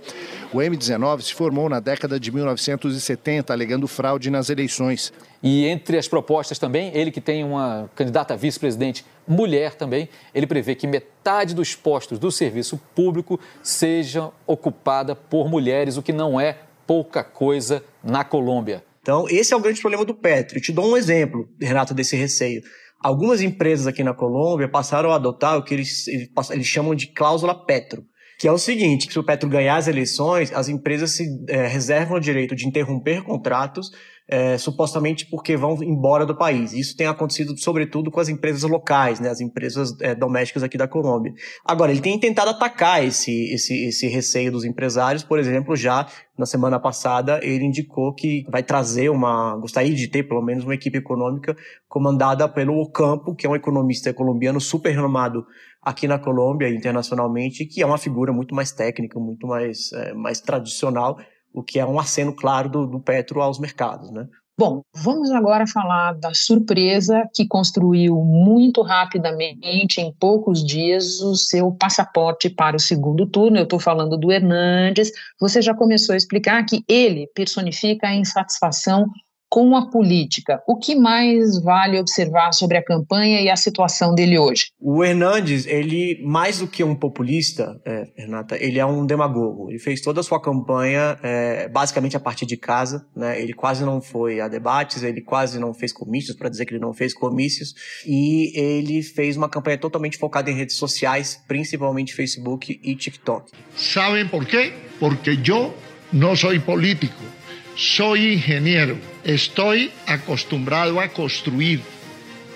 O 0.53 0.59
M19 0.59 1.23
se 1.23 1.35
formou 1.35 1.69
na 1.69 1.81
década 1.81 2.19
de 2.19 2.33
1970, 2.33 3.53
alegando 3.53 3.87
fraude 3.87 4.31
nas 4.31 4.51
eleições. 4.51 5.13
E 5.43 5.67
entre 5.67 5.97
as 5.97 6.09
propostas 6.09 6.59
também, 6.59 6.91
ele 6.95 7.11
que 7.11 7.21
tem 7.21 7.45
uma 7.45 7.89
candidata 7.95 8.35
a 8.35 8.37
vice-presidente 8.37 9.05
mulher 9.27 9.75
também, 9.75 10.09
ele 10.35 10.47
prevê 10.47 10.75
que 10.75 10.87
metade 10.87 11.55
dos 11.55 11.75
postos 11.75 12.19
do 12.19 12.33
serviço 12.33 12.81
público 12.95 13.39
seja 13.63 14.31
ocupada 14.47 15.15
por 15.15 15.49
mulheres, 15.49 15.97
o 15.97 16.03
que 16.03 16.13
não 16.13 16.41
é 16.41 16.59
pouca 16.87 17.23
coisa 17.23 17.85
na 18.03 18.25
Colômbia. 18.25 18.83
Então, 19.01 19.27
esse 19.29 19.55
é 19.55 19.57
o 19.57 19.61
grande 19.61 19.81
problema 19.81 20.05
do 20.05 20.15
Petro. 20.15 20.59
Eu 20.59 20.63
te 20.63 20.73
dou 20.73 20.93
um 20.93 20.97
exemplo, 20.97 21.49
Renato, 21.61 21.95
desse 21.95 22.17
receio. 22.17 22.63
Algumas 23.03 23.41
empresas 23.41 23.87
aqui 23.87 24.05
na 24.05 24.13
Colômbia 24.13 24.69
passaram 24.69 25.11
a 25.11 25.17
adotar 25.17 25.57
o 25.57 25.63
que 25.63 25.73
eles, 25.73 26.07
eles 26.51 26.67
chamam 26.67 26.95
de 26.95 27.07
cláusula 27.13 27.55
Petro, 27.65 28.05
que 28.39 28.47
é 28.47 28.53
o 28.53 28.59
seguinte: 28.59 29.11
se 29.11 29.19
o 29.19 29.25
Petro 29.25 29.49
ganhar 29.49 29.77
as 29.77 29.89
eleições, 29.89 30.53
as 30.53 30.69
empresas 30.69 31.13
se 31.13 31.27
é, 31.49 31.67
reservam 31.67 32.19
o 32.19 32.21
direito 32.21 32.55
de 32.55 32.67
interromper 32.67 33.23
contratos 33.23 33.91
é, 34.31 34.57
supostamente 34.57 35.27
porque 35.27 35.57
vão 35.57 35.83
embora 35.83 36.25
do 36.25 36.37
país. 36.37 36.73
Isso 36.73 36.97
tem 36.97 37.09
acontecido, 37.09 37.59
sobretudo, 37.59 38.11
com 38.11 38.21
as 38.21 38.29
empresas 38.29 38.63
locais, 38.63 39.19
né, 39.19 39.29
as 39.29 39.41
empresas 39.41 40.01
é, 40.01 40.15
domésticas 40.15 40.63
aqui 40.63 40.79
da 40.79 40.87
Colômbia. 40.87 41.35
Agora, 41.65 41.91
ele 41.91 42.01
tem 42.01 42.17
tentado 42.19 42.51
atacar 42.51 43.05
esse, 43.05 43.53
esse, 43.53 43.87
esse 43.87 44.07
receio 44.07 44.53
dos 44.53 44.65
empresários, 44.65 45.25
por 45.25 45.39
exemplo, 45.39 45.75
já 45.75 46.07
na 46.39 46.47
semana 46.47 46.79
passada 46.79 47.41
ele 47.43 47.65
indicou 47.65 48.15
que 48.15 48.47
vai 48.49 48.63
trazer 48.63 49.11
uma, 49.11 49.57
gostaria 49.57 49.95
de 49.95 50.09
ter 50.09 50.23
pelo 50.23 50.41
menos 50.41 50.65
uma 50.65 50.75
equipe 50.75 50.97
econômica 50.97 51.55
comandada 51.89 52.49
pelo 52.49 52.81
Ocampo, 52.81 53.35
que 53.35 53.47
é 53.47 53.51
um 53.51 53.57
economista 53.57 54.15
colombiano 54.15 54.61
super 54.61 54.91
renomado 54.91 55.45
aqui 55.83 56.07
na 56.07 56.19
Colômbia 56.19 56.69
internacionalmente, 56.69 57.67
que 57.67 57.83
é 57.83 57.87
uma 57.87 57.99
figura 57.99 58.33
muito 58.33 58.55
mais 58.55 58.71
técnica, 58.71 59.19
muito 59.19 59.47
mais, 59.47 59.93
é, 59.93 60.15
mais 60.15 60.41
tradicional 60.41 61.19
o 61.53 61.63
que 61.63 61.79
é 61.79 61.87
um 61.87 61.99
aceno 61.99 62.35
claro 62.35 62.69
do, 62.69 62.87
do 62.87 63.01
Petro 63.01 63.41
aos 63.41 63.59
mercados, 63.59 64.11
né? 64.11 64.29
Bom, 64.61 64.83
vamos 64.95 65.31
agora 65.31 65.67
falar 65.67 66.13
da 66.13 66.35
surpresa 66.35 67.27
que 67.35 67.49
construiu 67.49 68.17
muito 68.17 68.83
rapidamente, 68.83 70.03
em 70.03 70.13
poucos 70.13 70.63
dias, 70.63 71.23
o 71.23 71.35
seu 71.35 71.73
passaporte 71.73 72.51
para 72.51 72.77
o 72.77 72.79
segundo 72.79 73.25
turno. 73.25 73.57
Eu 73.57 73.63
estou 73.63 73.79
falando 73.79 74.19
do 74.19 74.31
Hernandes. 74.31 75.11
Você 75.41 75.63
já 75.63 75.73
começou 75.75 76.13
a 76.13 76.17
explicar 76.17 76.63
que 76.67 76.85
ele 76.87 77.27
personifica 77.35 78.09
a 78.09 78.15
insatisfação 78.15 79.07
com 79.51 79.77
a 79.77 79.91
política. 79.91 80.63
O 80.67 80.79
que 80.79 80.95
mais 80.95 81.61
vale 81.61 81.99
observar 81.99 82.53
sobre 82.53 82.79
a 82.79 82.85
campanha 82.85 83.43
e 83.43 83.51
a 83.51 83.57
situação 83.57 84.15
dele 84.15 84.39
hoje? 84.39 84.67
O 84.81 85.05
Hernandes, 85.05 85.67
ele, 85.67 86.23
mais 86.25 86.61
do 86.61 86.69
que 86.69 86.85
um 86.85 86.95
populista, 86.95 87.77
é, 87.85 88.05
Renata, 88.17 88.57
ele 88.57 88.79
é 88.79 88.87
um 88.87 89.05
demagogo. 89.05 89.69
Ele 89.69 89.81
fez 89.81 90.01
toda 90.01 90.21
a 90.21 90.23
sua 90.23 90.41
campanha 90.41 91.19
é, 91.21 91.69
basicamente 91.69 92.17
a 92.17 92.21
partir 92.21 92.47
de 92.47 92.57
casa. 92.57 93.05
Né? 93.15 93.43
Ele 93.43 93.53
quase 93.53 93.85
não 93.85 94.01
foi 94.01 94.41
a 94.41 94.47
debates, 94.47 95.03
ele 95.03 95.21
quase 95.21 95.59
não 95.59 95.75
fez 95.75 95.93
comícios, 95.93 96.37
para 96.37 96.49
dizer 96.49 96.65
que 96.65 96.75
ele 96.75 96.81
não 96.81 96.95
fez 96.95 97.13
comícios. 97.13 97.75
E 98.07 98.57
ele 98.57 99.03
fez 99.03 99.37
uma 99.37 99.49
campanha 99.49 99.77
totalmente 99.77 100.17
focada 100.17 100.49
em 100.49 100.55
redes 100.55 100.77
sociais, 100.77 101.43
principalmente 101.49 102.15
Facebook 102.15 102.81
e 102.81 102.95
TikTok. 102.95 103.51
Sabem 103.75 104.29
por 104.29 104.47
quê? 104.47 104.73
Porque 105.01 105.31
eu 105.45 105.75
não 106.13 106.37
sou 106.37 106.59
político. 106.61 107.40
Soy 107.77 108.35
ingeniero, 108.35 108.97
estoy 109.25 109.91
acostumbrado 110.07 111.01
a 111.01 111.09
construir, 111.09 111.81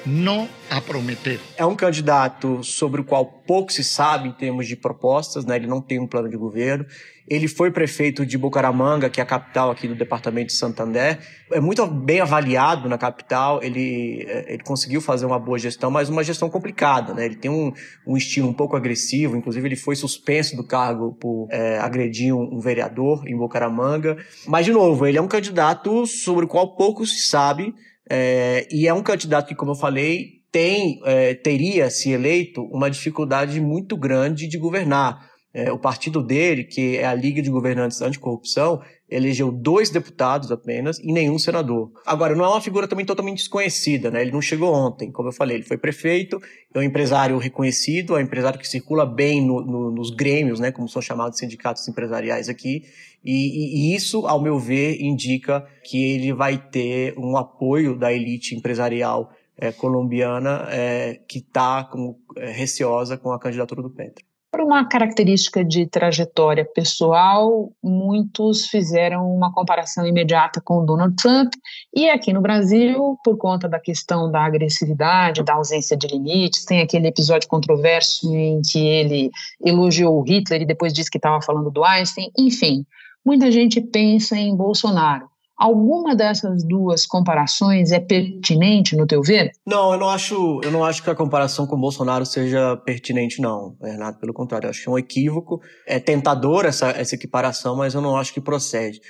não 0.06 0.48
a 0.70 0.80
prometer. 0.80 1.40
É 1.56 1.64
um 1.64 1.74
candidato 1.74 2.62
sobre 2.62 3.00
o 3.00 3.04
qual 3.04 3.24
pouco 3.24 3.72
se 3.72 3.84
sabe 3.84 4.28
em 4.28 4.32
termos 4.32 4.66
de 4.66 4.76
propostas, 4.76 5.44
né? 5.44 5.56
ele 5.56 5.66
não 5.66 5.80
tem 5.80 5.98
um 5.98 6.06
plano 6.06 6.28
de 6.28 6.36
governo. 6.36 6.86
Ele 7.26 7.48
foi 7.48 7.70
prefeito 7.70 8.26
de 8.26 8.36
Bucaramanga, 8.36 9.08
que 9.08 9.18
é 9.18 9.22
a 9.22 9.26
capital 9.26 9.70
aqui 9.70 9.88
do 9.88 9.94
departamento 9.94 10.48
de 10.48 10.52
Santander. 10.52 11.18
É 11.50 11.58
muito 11.58 11.86
bem 11.86 12.20
avaliado 12.20 12.86
na 12.86 12.98
capital. 12.98 13.62
Ele, 13.62 14.26
é, 14.28 14.52
ele 14.52 14.62
conseguiu 14.62 15.00
fazer 15.00 15.24
uma 15.24 15.38
boa 15.38 15.58
gestão, 15.58 15.90
mas 15.90 16.10
uma 16.10 16.22
gestão 16.22 16.50
complicada. 16.50 17.14
Né? 17.14 17.24
Ele 17.24 17.36
tem 17.36 17.50
um, 17.50 17.72
um 18.06 18.14
estilo 18.14 18.46
um 18.46 18.52
pouco 18.52 18.76
agressivo. 18.76 19.38
Inclusive, 19.38 19.66
ele 19.66 19.76
foi 19.76 19.96
suspenso 19.96 20.54
do 20.54 20.64
cargo 20.64 21.14
por 21.14 21.48
é, 21.50 21.78
agredir 21.78 22.34
um, 22.34 22.56
um 22.56 22.60
vereador 22.60 23.26
em 23.26 23.34
Bucaramanga. 23.34 24.18
Mas, 24.46 24.66
de 24.66 24.72
novo, 24.72 25.06
ele 25.06 25.16
é 25.16 25.22
um 25.22 25.28
candidato 25.28 26.06
sobre 26.06 26.44
o 26.44 26.48
qual 26.48 26.76
pouco 26.76 27.06
se 27.06 27.26
sabe. 27.26 27.74
É, 28.08 28.66
e 28.70 28.86
é 28.86 28.94
um 28.94 29.02
candidato 29.02 29.48
que, 29.48 29.54
como 29.54 29.72
eu 29.72 29.76
falei, 29.76 30.42
tem, 30.52 31.00
é, 31.04 31.34
teria, 31.34 31.90
se 31.90 32.10
eleito, 32.10 32.62
uma 32.64 32.90
dificuldade 32.90 33.60
muito 33.60 33.96
grande 33.96 34.46
de 34.46 34.58
governar 34.58 35.34
é, 35.54 35.70
o 35.72 35.78
partido 35.78 36.20
dele, 36.20 36.64
que 36.64 36.96
é 36.96 37.06
a 37.06 37.14
Liga 37.14 37.40
de 37.40 37.48
Governantes 37.48 38.02
Anticorrupção, 38.02 38.82
elegeu 39.08 39.52
dois 39.52 39.88
deputados 39.88 40.50
apenas 40.50 40.98
e 40.98 41.12
nenhum 41.12 41.38
senador. 41.38 41.92
Agora, 42.04 42.34
não 42.34 42.44
é 42.44 42.48
uma 42.48 42.60
figura 42.60 42.88
também 42.88 43.06
totalmente 43.06 43.38
desconhecida, 43.38 44.10
né? 44.10 44.22
Ele 44.22 44.32
não 44.32 44.42
chegou 44.42 44.74
ontem, 44.74 45.12
como 45.12 45.28
eu 45.28 45.32
falei, 45.32 45.58
ele 45.58 45.64
foi 45.64 45.78
prefeito, 45.78 46.40
é 46.74 46.78
um 46.78 46.82
empresário 46.82 47.38
reconhecido, 47.38 48.16
é 48.16 48.18
um 48.18 48.24
empresário 48.24 48.58
que 48.58 48.66
circula 48.66 49.06
bem 49.06 49.40
no, 49.46 49.60
no, 49.64 49.90
nos 49.92 50.10
grêmios, 50.10 50.58
né? 50.58 50.72
Como 50.72 50.88
são 50.88 51.00
chamados 51.00 51.38
sindicatos 51.38 51.86
empresariais 51.86 52.48
aqui, 52.48 52.82
e, 53.24 53.92
e, 53.92 53.96
isso, 53.96 54.26
ao 54.26 54.40
meu 54.40 54.58
ver, 54.58 55.00
indica 55.00 55.66
que 55.82 56.12
ele 56.12 56.32
vai 56.32 56.58
ter 56.58 57.18
um 57.18 57.36
apoio 57.36 57.96
da 57.96 58.12
elite 58.12 58.54
empresarial 58.54 59.30
é, 59.56 59.72
colombiana 59.72 60.66
é, 60.68 61.20
que 61.26 61.38
está 61.38 61.88
é, 62.36 62.50
receosa 62.50 63.16
com 63.16 63.32
a 63.32 63.38
candidatura 63.38 63.82
do 63.82 63.90
Petro. 63.90 64.24
Por 64.52 64.60
uma 64.60 64.84
característica 64.84 65.64
de 65.64 65.84
trajetória 65.84 66.64
pessoal, 66.64 67.72
muitos 67.82 68.68
fizeram 68.68 69.28
uma 69.28 69.52
comparação 69.52 70.06
imediata 70.06 70.60
com 70.60 70.84
Donald 70.84 71.16
Trump, 71.16 71.52
e 71.92 72.08
aqui 72.08 72.32
no 72.32 72.40
Brasil, 72.40 73.18
por 73.24 73.36
conta 73.36 73.68
da 73.68 73.80
questão 73.80 74.30
da 74.30 74.44
agressividade, 74.44 75.42
da 75.42 75.54
ausência 75.54 75.96
de 75.96 76.06
limites, 76.06 76.64
tem 76.64 76.80
aquele 76.80 77.08
episódio 77.08 77.48
controverso 77.48 78.32
em 78.32 78.60
que 78.62 78.78
ele 78.78 79.30
elogiou 79.60 80.22
Hitler 80.22 80.62
e 80.62 80.66
depois 80.66 80.92
disse 80.92 81.10
que 81.10 81.18
estava 81.18 81.42
falando 81.42 81.68
do 81.68 81.82
Einstein, 81.82 82.30
enfim, 82.38 82.86
muita 83.24 83.50
gente 83.50 83.80
pensa 83.80 84.36
em 84.36 84.54
Bolsonaro. 84.56 85.28
Alguma 85.56 86.16
dessas 86.16 86.64
duas 86.64 87.06
comparações 87.06 87.92
é 87.92 88.00
pertinente 88.00 88.96
no 88.96 89.06
teu 89.06 89.22
ver? 89.22 89.52
Não, 89.64 89.92
eu 89.92 89.98
não 89.98 90.08
acho, 90.08 90.60
eu 90.64 90.70
não 90.72 90.84
acho 90.84 91.00
que 91.00 91.08
a 91.08 91.14
comparação 91.14 91.64
com 91.64 91.78
Bolsonaro 91.78 92.26
seja 92.26 92.76
pertinente, 92.78 93.40
não, 93.40 93.76
Renato. 93.80 94.18
Pelo 94.18 94.34
contrário, 94.34 94.66
eu 94.66 94.70
acho 94.70 94.82
que 94.82 94.88
é 94.88 94.92
um 94.92 94.98
equívoco. 94.98 95.60
É 95.86 96.00
tentador 96.00 96.64
essa, 96.64 96.90
essa 96.90 97.14
equiparação, 97.14 97.76
mas 97.76 97.94
eu 97.94 98.00
não 98.00 98.16
acho 98.16 98.34
que 98.34 98.40
procede. 98.40 99.00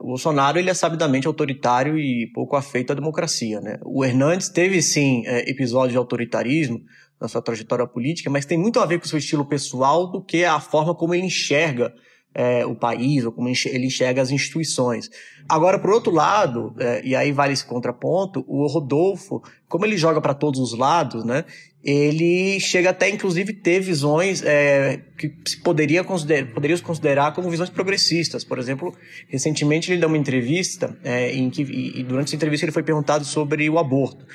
O 0.00 0.08
Bolsonaro 0.08 0.58
ele 0.58 0.68
é 0.68 0.74
sabidamente 0.74 1.26
autoritário 1.26 1.98
e 1.98 2.30
pouco 2.34 2.54
afeito 2.54 2.92
à 2.92 2.94
democracia. 2.94 3.60
Né? 3.60 3.78
O 3.84 4.04
Hernandes 4.04 4.50
teve 4.50 4.82
sim 4.82 5.22
é, 5.26 5.50
episódios 5.50 5.92
de 5.92 5.98
autoritarismo 5.98 6.80
na 7.20 7.28
sua 7.28 7.40
trajetória 7.40 7.86
política, 7.86 8.28
mas 8.28 8.44
tem 8.44 8.58
muito 8.58 8.78
a 8.78 8.86
ver 8.86 8.98
com 8.98 9.06
o 9.06 9.08
seu 9.08 9.18
estilo 9.18 9.46
pessoal 9.46 10.10
do 10.10 10.22
que 10.22 10.44
a 10.44 10.60
forma 10.60 10.94
como 10.94 11.14
ele 11.14 11.26
enxerga 11.26 11.94
é, 12.34 12.66
o 12.66 12.74
país 12.74 13.24
ou 13.24 13.32
como 13.32 13.48
ele 13.48 13.86
enxerga 13.86 14.20
as 14.20 14.30
instituições. 14.30 15.10
Agora, 15.48 15.78
por 15.78 15.90
outro 15.90 16.12
lado, 16.12 16.74
é, 16.78 17.02
e 17.04 17.14
aí 17.14 17.30
vale 17.30 17.52
esse 17.52 17.64
contraponto, 17.64 18.44
o 18.48 18.66
Rodolfo, 18.66 19.42
como 19.68 19.84
ele 19.84 19.96
joga 19.96 20.20
para 20.20 20.34
todos 20.34 20.58
os 20.58 20.76
lados, 20.76 21.24
né? 21.24 21.44
Ele 21.84 22.58
chega 22.60 22.90
até, 22.90 23.10
inclusive, 23.10 23.52
ter 23.52 23.78
visões 23.78 24.42
é, 24.42 25.02
que 25.18 25.34
se 25.46 25.58
poderia 25.58 26.02
considerar, 26.02 26.50
poderia 26.54 26.78
considerar 26.78 27.34
como 27.34 27.50
visões 27.50 27.68
progressistas. 27.68 28.42
Por 28.42 28.58
exemplo, 28.58 28.96
recentemente 29.28 29.92
ele 29.92 30.00
deu 30.00 30.08
uma 30.08 30.16
entrevista 30.16 30.96
é, 31.04 31.34
em 31.34 31.50
que, 31.50 31.60
e 31.62 32.02
durante 32.02 32.28
essa 32.28 32.36
entrevista 32.36 32.64
ele 32.64 32.72
foi 32.72 32.82
perguntado 32.82 33.26
sobre 33.26 33.68
o 33.68 33.78
aborto. 33.78 34.26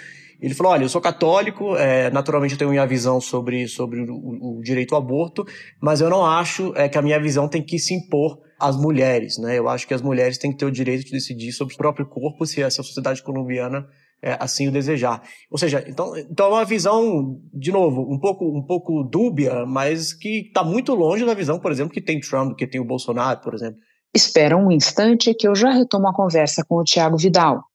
Ele 0.42 0.54
falou: 0.54 0.72
olha, 0.72 0.84
eu 0.84 0.90
sou 0.90 1.02
católico, 1.02 1.76
é, 1.76 2.10
naturalmente 2.12 2.54
eu 2.54 2.58
tenho 2.58 2.72
minha 2.72 2.86
visão 2.86 3.20
sobre, 3.20 3.68
sobre 3.68 4.02
o, 4.02 4.58
o, 4.58 4.62
direito 4.64 4.96
ao 4.96 5.02
aborto, 5.02 5.46
mas 5.82 6.02
eu 6.02 6.10
não 6.10 6.26
acho 6.26 6.74
é, 6.76 6.88
que 6.88 6.98
a 6.98 7.02
minha 7.02 7.20
visão 7.20 7.48
tem 7.48 7.62
que 7.62 7.78
se 7.78 7.94
impor 7.94 8.40
às 8.60 8.78
mulheres. 8.78 9.38
Né? 9.38 9.58
Eu 9.58 9.68
acho 9.68 9.88
que 9.88 9.94
as 9.94 10.02
mulheres 10.02 10.38
têm 10.38 10.52
que 10.52 10.58
ter 10.58 10.66
o 10.66 10.72
direito 10.72 11.06
de 11.06 11.12
decidir 11.12 11.52
sobre 11.52 11.74
o 11.74 11.78
próprio 11.78 12.06
corpo 12.06 12.46
se 12.46 12.62
essa 12.62 12.82
sociedade 12.84 13.22
colombiana 13.22 13.86
é, 14.22 14.38
assim 14.40 14.68
o 14.68 14.72
desejar. 14.72 15.22
Ou 15.50 15.58
seja, 15.58 15.84
então, 15.88 16.16
então 16.18 16.48
é 16.48 16.50
uma 16.50 16.66
visão, 16.66 17.40
de 17.54 17.72
novo, 17.72 18.02
um 18.02 18.20
pouco, 18.20 18.46
um 18.46 18.66
pouco 18.66 19.04
dúbia, 19.04 19.66
mas 19.66 20.14
que 20.14 20.48
está 20.48 20.64
muito 20.64 20.94
longe 20.94 21.26
da 21.26 21.34
visão, 21.34 21.60
por 21.60 21.72
exemplo, 21.72 21.94
que 21.94 22.02
tem 22.02 22.20
Trump, 22.20 22.56
que 22.58 22.68
tem 22.68 22.80
o 22.80 22.86
Bolsonaro, 22.86 23.42
por 23.42 23.54
exemplo. 23.54 23.80
Espera 24.14 24.58
um 24.58 24.72
instante 24.72 25.34
que 25.34 25.48
eu 25.48 25.56
já 25.56 25.72
retomo 25.72 26.08
a 26.08 26.14
conversa 26.14 26.64
com 26.68 26.78
o 26.78 26.84
Tiago 26.84 27.18
Vidal. 27.18 27.69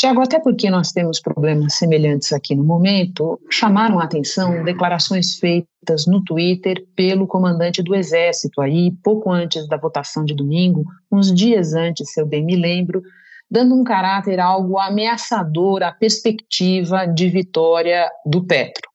Tiago, 0.00 0.22
até 0.22 0.40
porque 0.40 0.70
nós 0.70 0.92
temos 0.92 1.20
problemas 1.20 1.74
semelhantes 1.74 2.32
aqui 2.32 2.54
no 2.54 2.64
momento, 2.64 3.38
chamaram 3.50 4.00
a 4.00 4.04
atenção 4.04 4.64
declarações 4.64 5.36
feitas 5.36 6.06
no 6.06 6.24
Twitter 6.24 6.86
pelo 6.96 7.26
comandante 7.26 7.82
do 7.82 7.94
Exército, 7.94 8.62
aí 8.62 8.92
pouco 9.04 9.30
antes 9.30 9.68
da 9.68 9.76
votação 9.76 10.24
de 10.24 10.34
domingo, 10.34 10.86
uns 11.12 11.30
dias 11.30 11.74
antes, 11.74 12.14
se 12.14 12.18
eu 12.18 12.24
bem 12.24 12.42
me 12.42 12.56
lembro, 12.56 13.02
dando 13.50 13.74
um 13.74 13.84
caráter 13.84 14.40
algo 14.40 14.78
ameaçador 14.78 15.82
à 15.82 15.92
perspectiva 15.92 17.04
de 17.04 17.28
vitória 17.28 18.10
do 18.24 18.42
Petro. 18.42 18.89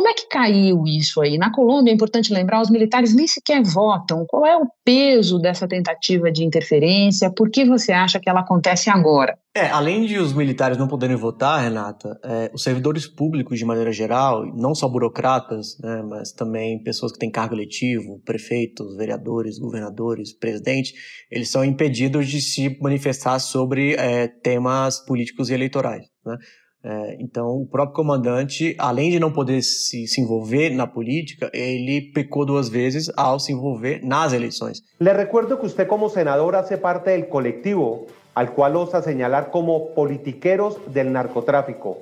Como 0.00 0.08
é 0.08 0.14
que 0.14 0.28
caiu 0.28 0.84
isso 0.86 1.20
aí? 1.20 1.36
Na 1.36 1.52
Colômbia, 1.52 1.90
é 1.90 1.94
importante 1.94 2.32
lembrar, 2.32 2.62
os 2.62 2.70
militares 2.70 3.14
nem 3.14 3.26
sequer 3.26 3.62
votam. 3.62 4.24
Qual 4.26 4.46
é 4.46 4.56
o 4.56 4.66
peso 4.82 5.38
dessa 5.38 5.68
tentativa 5.68 6.32
de 6.32 6.42
interferência? 6.42 7.30
Por 7.30 7.50
que 7.50 7.66
você 7.66 7.92
acha 7.92 8.18
que 8.18 8.26
ela 8.26 8.40
acontece 8.40 8.88
agora? 8.88 9.36
É, 9.54 9.68
além 9.68 10.06
de 10.06 10.16
os 10.16 10.32
militares 10.32 10.78
não 10.78 10.88
poderem 10.88 11.16
votar, 11.16 11.60
Renata, 11.60 12.18
é, 12.24 12.50
os 12.54 12.62
servidores 12.62 13.06
públicos, 13.06 13.58
de 13.58 13.64
maneira 13.66 13.92
geral, 13.92 14.46
não 14.56 14.74
só 14.74 14.88
burocratas, 14.88 15.76
né, 15.82 16.02
mas 16.08 16.32
também 16.32 16.82
pessoas 16.82 17.12
que 17.12 17.18
têm 17.18 17.30
cargo 17.30 17.54
eletivo, 17.54 18.22
prefeitos, 18.24 18.96
vereadores, 18.96 19.58
governadores, 19.58 20.32
presidente, 20.32 20.94
eles 21.30 21.50
são 21.50 21.62
impedidos 21.62 22.26
de 22.26 22.40
se 22.40 22.78
manifestar 22.80 23.38
sobre 23.38 23.96
é, 23.96 24.28
temas 24.28 24.98
políticos 25.04 25.50
e 25.50 25.52
eleitorais. 25.52 26.06
Né? 26.24 26.38
É, 26.82 27.16
então, 27.20 27.60
o 27.60 27.66
próprio 27.66 27.94
comandante, 27.94 28.74
além 28.78 29.10
de 29.10 29.20
não 29.20 29.30
poder 29.30 29.60
se, 29.62 30.06
se, 30.06 30.20
envolver 30.20 30.70
na 30.70 30.86
política, 30.86 31.50
ele 31.52 32.00
pecou 32.12 32.46
duas 32.46 32.70
vezes 32.70 33.10
ao 33.16 33.38
se 33.38 33.52
envolver 33.52 34.00
nas 34.02 34.32
eleições. 34.32 34.82
Le 34.98 35.12
recuerdo 35.12 35.58
que 35.58 35.66
usted 35.66 35.86
como 35.86 36.08
senador 36.08 36.56
hace 36.56 36.78
parte 36.78 37.10
del 37.10 37.28
colectivo 37.28 38.06
al 38.34 38.52
cual 38.54 38.76
osa 38.76 39.02
señalar 39.02 39.50
como 39.50 39.94
politiqueros 39.94 40.78
del 40.92 41.12
narcotráfico. 41.12 41.98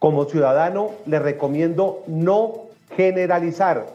Como 0.00 0.24
ciudadano, 0.24 0.90
le 1.06 1.20
recomiendo 1.20 2.02
no 2.08 2.66
generalizar 2.96 3.86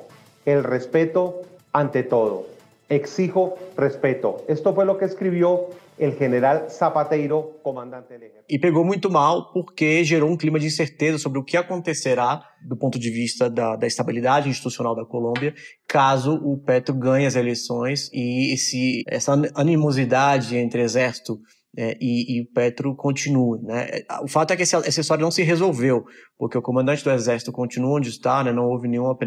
el 0.46 0.64
respeto 0.64 1.42
ante 1.74 2.04
todo. 2.04 2.46
Exijo 2.92 3.54
respeto. 3.78 4.44
Esto 4.48 4.74
fue 4.74 4.86
lo 4.86 4.98
que 4.98 5.06
escribió 5.06 5.70
el 5.98 6.14
general 6.18 6.68
Zapateiro, 6.70 7.60
comandante 7.64 8.14
del 8.14 8.24
ejército. 8.24 8.46
E 8.50 8.60
pegou 8.60 8.84
muito 8.84 9.10
mal 9.10 9.54
porque 9.54 10.04
gerou 10.04 10.30
um 10.30 10.36
clima 10.36 10.60
de 10.60 10.68
incerteza 10.68 11.18
sobre 11.18 11.40
o 11.40 11.44
que 11.44 11.56
acontecerá 11.56 12.44
do 12.68 12.76
ponto 12.76 13.00
de 13.00 13.10
vista 13.10 13.50
da, 13.50 13.76
da 13.76 13.88
estabilidade 13.88 14.50
institucional 14.50 14.96
da 14.96 15.06
Colômbia 15.06 15.54
caso 15.88 16.34
o 16.44 16.58
Petro 16.58 16.94
ganhe 16.96 17.26
as 17.26 17.36
eleições 17.36 18.10
e 18.12 18.54
esse, 18.54 19.04
essa 19.08 19.34
animosidade 19.56 20.58
entre 20.58 20.82
exército 20.82 21.40
é, 21.78 21.98
e, 22.02 22.38
e, 22.38 22.42
o 22.42 22.52
Petro 22.52 22.94
continue. 22.96 23.62
Né? 23.62 24.02
O 24.22 24.28
fato 24.28 24.52
é 24.52 24.58
que 24.58 24.64
essa, 24.64 24.88
história 24.88 25.24
não 25.24 25.32
se 25.32 25.42
resolveu, 25.42 26.04
porque 26.38 26.58
o 26.58 26.62
comandante 26.62 27.04
do 27.04 27.12
exército 27.12 27.52
continua 27.52 27.98
onde 27.98 28.10
está, 28.10 28.44
né? 28.44 28.52
não 28.52 28.66
houve 28.66 28.90
nenhuma 28.90 29.18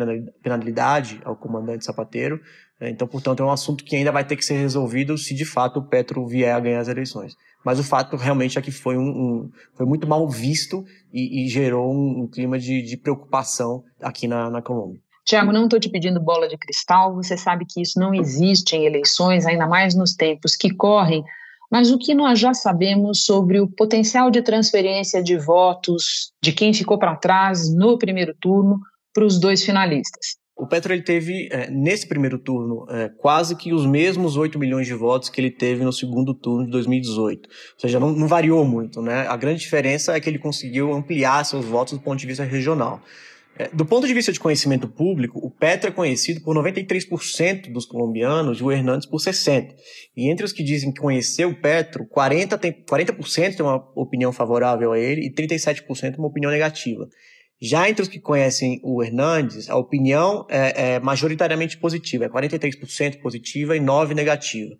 penalidade 0.42 1.20
ao 1.24 1.36
comandante 1.36 1.86
Zapateiro? 1.86 2.38
Então, 2.80 3.06
portanto, 3.06 3.42
é 3.42 3.46
um 3.46 3.50
assunto 3.50 3.84
que 3.84 3.96
ainda 3.96 4.12
vai 4.12 4.24
ter 4.24 4.36
que 4.36 4.44
ser 4.44 4.58
resolvido 4.58 5.16
se 5.16 5.34
de 5.34 5.44
fato 5.44 5.78
o 5.78 5.88
Petro 5.88 6.26
vier 6.26 6.54
a 6.54 6.60
ganhar 6.60 6.80
as 6.80 6.88
eleições. 6.88 7.34
Mas 7.64 7.78
o 7.78 7.84
fato 7.84 8.16
realmente 8.16 8.58
é 8.58 8.62
que 8.62 8.72
foi, 8.72 8.98
um, 8.98 9.08
um 9.08 9.50
foi 9.74 9.86
muito 9.86 10.06
mal 10.06 10.28
visto 10.28 10.84
e, 11.12 11.44
e 11.44 11.48
gerou 11.48 11.92
um, 11.92 12.22
um, 12.22 12.28
clima 12.28 12.58
de, 12.58 12.82
de 12.82 12.96
preocupação 12.96 13.84
aqui 14.02 14.28
na, 14.28 14.50
na 14.50 14.60
Colômbia. 14.60 15.00
Tiago, 15.24 15.52
não 15.52 15.64
estou 15.64 15.80
te 15.80 15.88
pedindo 15.88 16.20
bola 16.20 16.46
de 16.46 16.58
cristal, 16.58 17.14
você 17.14 17.36
sabe 17.36 17.64
que 17.66 17.80
isso 17.80 17.98
não 17.98 18.12
existe 18.12 18.76
em 18.76 18.84
eleições, 18.84 19.46
ainda 19.46 19.66
mais 19.66 19.94
nos 19.94 20.14
tempos 20.14 20.54
que 20.54 20.74
correm 20.74 21.24
mas 21.74 21.90
o 21.90 21.98
que 21.98 22.14
nós 22.14 22.38
já 22.38 22.54
sabemos 22.54 23.24
sobre 23.24 23.60
o 23.60 23.66
potencial 23.66 24.30
de 24.30 24.42
transferência 24.42 25.20
de 25.20 25.36
votos 25.36 26.32
de 26.40 26.52
quem 26.52 26.72
ficou 26.72 26.96
para 26.98 27.16
trás 27.16 27.74
no 27.74 27.98
primeiro 27.98 28.32
turno 28.40 28.78
para 29.12 29.24
os 29.24 29.40
dois 29.40 29.64
finalistas? 29.64 30.36
O 30.56 30.68
Petro 30.68 30.92
ele 30.92 31.02
teve, 31.02 31.48
é, 31.50 31.68
nesse 31.68 32.06
primeiro 32.06 32.38
turno, 32.38 32.86
é, 32.88 33.08
quase 33.08 33.56
que 33.56 33.72
os 33.72 33.84
mesmos 33.84 34.36
8 34.36 34.56
milhões 34.56 34.86
de 34.86 34.94
votos 34.94 35.28
que 35.28 35.40
ele 35.40 35.50
teve 35.50 35.82
no 35.82 35.92
segundo 35.92 36.32
turno 36.32 36.64
de 36.64 36.70
2018. 36.70 37.48
Ou 37.48 37.80
seja, 37.80 37.98
não, 37.98 38.12
não 38.12 38.28
variou 38.28 38.64
muito. 38.64 39.02
Né? 39.02 39.26
A 39.26 39.36
grande 39.36 39.60
diferença 39.60 40.14
é 40.14 40.20
que 40.20 40.30
ele 40.30 40.38
conseguiu 40.38 40.92
ampliar 40.92 41.44
seus 41.44 41.64
votos 41.64 41.94
do 41.94 42.00
ponto 42.00 42.20
de 42.20 42.26
vista 42.26 42.44
regional. 42.44 43.02
É, 43.56 43.68
do 43.72 43.84
ponto 43.84 44.06
de 44.06 44.14
vista 44.14 44.32
de 44.32 44.40
conhecimento 44.40 44.88
público, 44.88 45.38
o 45.38 45.50
Petro 45.50 45.88
é 45.88 45.92
conhecido 45.92 46.40
por 46.40 46.56
93% 46.56 47.72
dos 47.72 47.86
colombianos 47.86 48.58
e 48.58 48.64
o 48.64 48.70
Hernandes 48.70 49.06
por 49.06 49.20
60%. 49.20 49.74
E 50.16 50.28
entre 50.28 50.44
os 50.44 50.52
que 50.52 50.62
dizem 50.62 50.92
que 50.92 51.00
conheceu 51.00 51.50
o 51.50 51.54
Petro, 51.54 52.04
40%, 52.04 52.58
tem, 52.58 52.72
40 52.72 53.12
tem 53.56 53.66
uma 53.66 53.88
opinião 53.94 54.32
favorável 54.32 54.92
a 54.92 54.98
ele 54.98 55.26
e 55.26 55.32
37% 55.32 56.16
uma 56.16 56.28
opinião 56.28 56.50
negativa. 56.50 57.08
Já 57.60 57.88
entre 57.88 58.02
os 58.02 58.08
que 58.08 58.20
conhecem 58.20 58.80
o 58.82 59.02
Hernandes, 59.02 59.70
a 59.70 59.76
opinião 59.76 60.46
é, 60.50 60.94
é 60.94 61.00
majoritariamente 61.00 61.78
positiva, 61.78 62.24
é 62.24 62.28
43% 62.28 63.20
positiva 63.20 63.76
e 63.76 63.80
9% 63.80 64.14
negativa. 64.14 64.74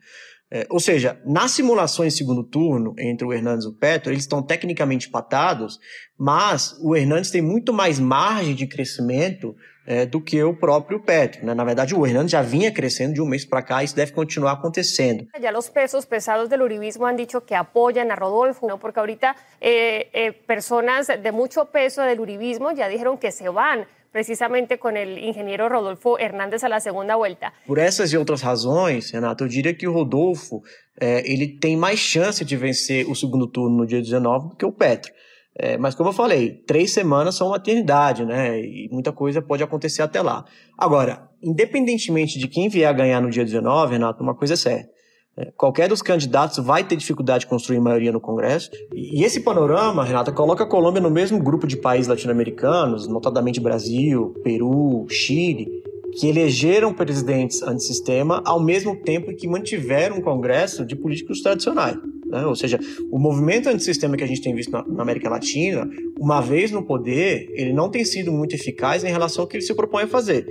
É, 0.50 0.66
ou 0.70 0.78
seja, 0.78 1.20
nas 1.24 1.50
simulações 1.50 2.16
segundo 2.16 2.44
turno 2.44 2.94
entre 2.98 3.26
o 3.26 3.32
Hernandes 3.32 3.64
e 3.64 3.68
o 3.68 3.72
Petro, 3.72 4.12
eles 4.12 4.22
estão 4.22 4.42
tecnicamente 4.42 5.08
empatados, 5.08 5.80
mas 6.18 6.78
o 6.80 6.94
Hernandes 6.94 7.30
tem 7.30 7.42
muito 7.42 7.72
mais 7.72 7.98
margem 7.98 8.54
de 8.54 8.66
crescimento 8.66 9.56
é, 9.86 10.06
do 10.06 10.20
que 10.20 10.42
o 10.42 10.54
próprio 10.54 11.00
Petro. 11.00 11.44
Né? 11.44 11.54
Na 11.54 11.64
verdade, 11.64 11.94
o 11.94 12.06
Hernandes 12.06 12.32
já 12.32 12.42
vinha 12.42 12.72
crescendo 12.72 13.14
de 13.14 13.20
um 13.20 13.26
mês 13.26 13.44
para 13.44 13.62
cá 13.62 13.82
e 13.82 13.86
isso 13.86 13.96
deve 13.96 14.12
continuar 14.12 14.52
acontecendo. 14.52 15.26
Já 15.40 15.56
os 15.56 15.68
pesos 15.68 16.04
pesados 16.04 16.48
do 16.48 16.62
uribismo 16.62 17.06
han 17.06 17.16
dicho 17.16 17.40
que 17.42 17.54
apoiam 17.54 18.10
a 18.10 18.14
Rodolfo, 18.14 18.66
¿no? 18.66 18.78
porque 18.78 18.98
ahorita 18.98 19.34
eh, 19.60 20.08
eh, 20.12 20.32
personas 20.46 21.08
de 21.08 21.32
muito 21.32 21.64
peso 21.66 22.00
do 22.14 22.22
uribismo 22.22 22.74
já 22.74 22.88
disseram 22.88 23.16
que 23.16 23.30
se 23.30 23.44
vão 23.44 23.84
precisamente 24.14 24.76
com 24.76 24.90
o 24.90 24.96
engenheiro 24.96 25.68
Rodolfo 25.68 26.16
Hernández 26.16 26.62
la 26.62 26.78
segunda 26.78 27.16
vuelta. 27.16 27.52
Por 27.66 27.78
essas 27.78 28.12
e 28.12 28.16
outras 28.16 28.42
razões, 28.42 29.10
Renato, 29.10 29.42
eu 29.42 29.48
diria 29.48 29.74
que 29.74 29.88
o 29.88 29.92
Rodolfo 29.92 30.62
é, 31.00 31.28
ele 31.28 31.48
tem 31.58 31.76
mais 31.76 31.98
chance 31.98 32.44
de 32.44 32.56
vencer 32.56 33.10
o 33.10 33.16
segundo 33.16 33.48
turno 33.48 33.78
no 33.78 33.84
dia 33.84 34.00
19 34.00 34.50
do 34.50 34.56
que 34.56 34.64
o 34.64 34.70
Petro. 34.70 35.12
É, 35.58 35.76
mas 35.76 35.96
como 35.96 36.10
eu 36.10 36.12
falei, 36.12 36.62
três 36.64 36.92
semanas 36.92 37.34
são 37.34 37.48
uma 37.48 37.56
eternidade, 37.56 38.24
né? 38.24 38.60
E 38.60 38.88
muita 38.92 39.10
coisa 39.10 39.42
pode 39.42 39.64
acontecer 39.64 40.02
até 40.02 40.22
lá. 40.22 40.44
Agora, 40.78 41.28
independentemente 41.42 42.38
de 42.38 42.46
quem 42.46 42.68
vier 42.68 42.88
a 42.88 42.92
ganhar 42.92 43.20
no 43.20 43.30
dia 43.30 43.44
19, 43.44 43.94
Renato, 43.94 44.22
uma 44.22 44.36
coisa 44.36 44.54
é 44.54 44.56
certa. 44.56 44.94
É, 45.36 45.50
qualquer 45.56 45.88
dos 45.88 46.00
candidatos 46.00 46.58
vai 46.58 46.84
ter 46.84 46.96
dificuldade 46.96 47.40
de 47.40 47.46
construir 47.46 47.80
maioria 47.80 48.12
no 48.12 48.20
Congresso. 48.20 48.70
E, 48.92 49.20
e 49.20 49.24
esse 49.24 49.40
panorama, 49.40 50.04
Renata, 50.04 50.30
coloca 50.30 50.64
a 50.64 50.66
Colômbia 50.66 51.02
no 51.02 51.10
mesmo 51.10 51.42
grupo 51.42 51.66
de 51.66 51.76
países 51.76 52.08
latino-americanos, 52.08 53.08
notadamente 53.08 53.60
Brasil, 53.60 54.34
Peru, 54.44 55.06
Chile, 55.08 55.82
que 56.18 56.28
elegeram 56.28 56.92
presidentes 56.92 57.62
antissistema 57.62 58.42
ao 58.44 58.62
mesmo 58.62 58.96
tempo 58.96 59.34
que 59.34 59.48
mantiveram 59.48 60.16
um 60.16 60.20
Congresso 60.20 60.84
de 60.84 60.94
políticos 60.94 61.40
tradicionais. 61.40 61.96
Né? 62.26 62.44
Ou 62.46 62.56
seja, 62.56 62.78
o 63.10 63.18
movimento 63.18 63.68
antissistema 63.68 64.16
que 64.16 64.24
a 64.24 64.26
gente 64.26 64.42
tem 64.42 64.54
visto 64.54 64.70
na, 64.70 65.02
América 65.02 65.28
Latina, 65.28 65.88
uma 66.18 66.40
vez 66.40 66.70
no 66.70 66.84
poder, 66.84 67.48
ele 67.52 67.72
não 67.72 67.90
tem 67.90 68.04
sido 68.04 68.32
muito 68.32 68.54
eficaz 68.54 69.04
em 69.04 69.10
relação 69.10 69.42
ao 69.42 69.48
que 69.48 69.56
ele 69.56 69.64
se 69.64 69.74
propõe 69.74 70.04
a 70.04 70.08
fazer. 70.08 70.46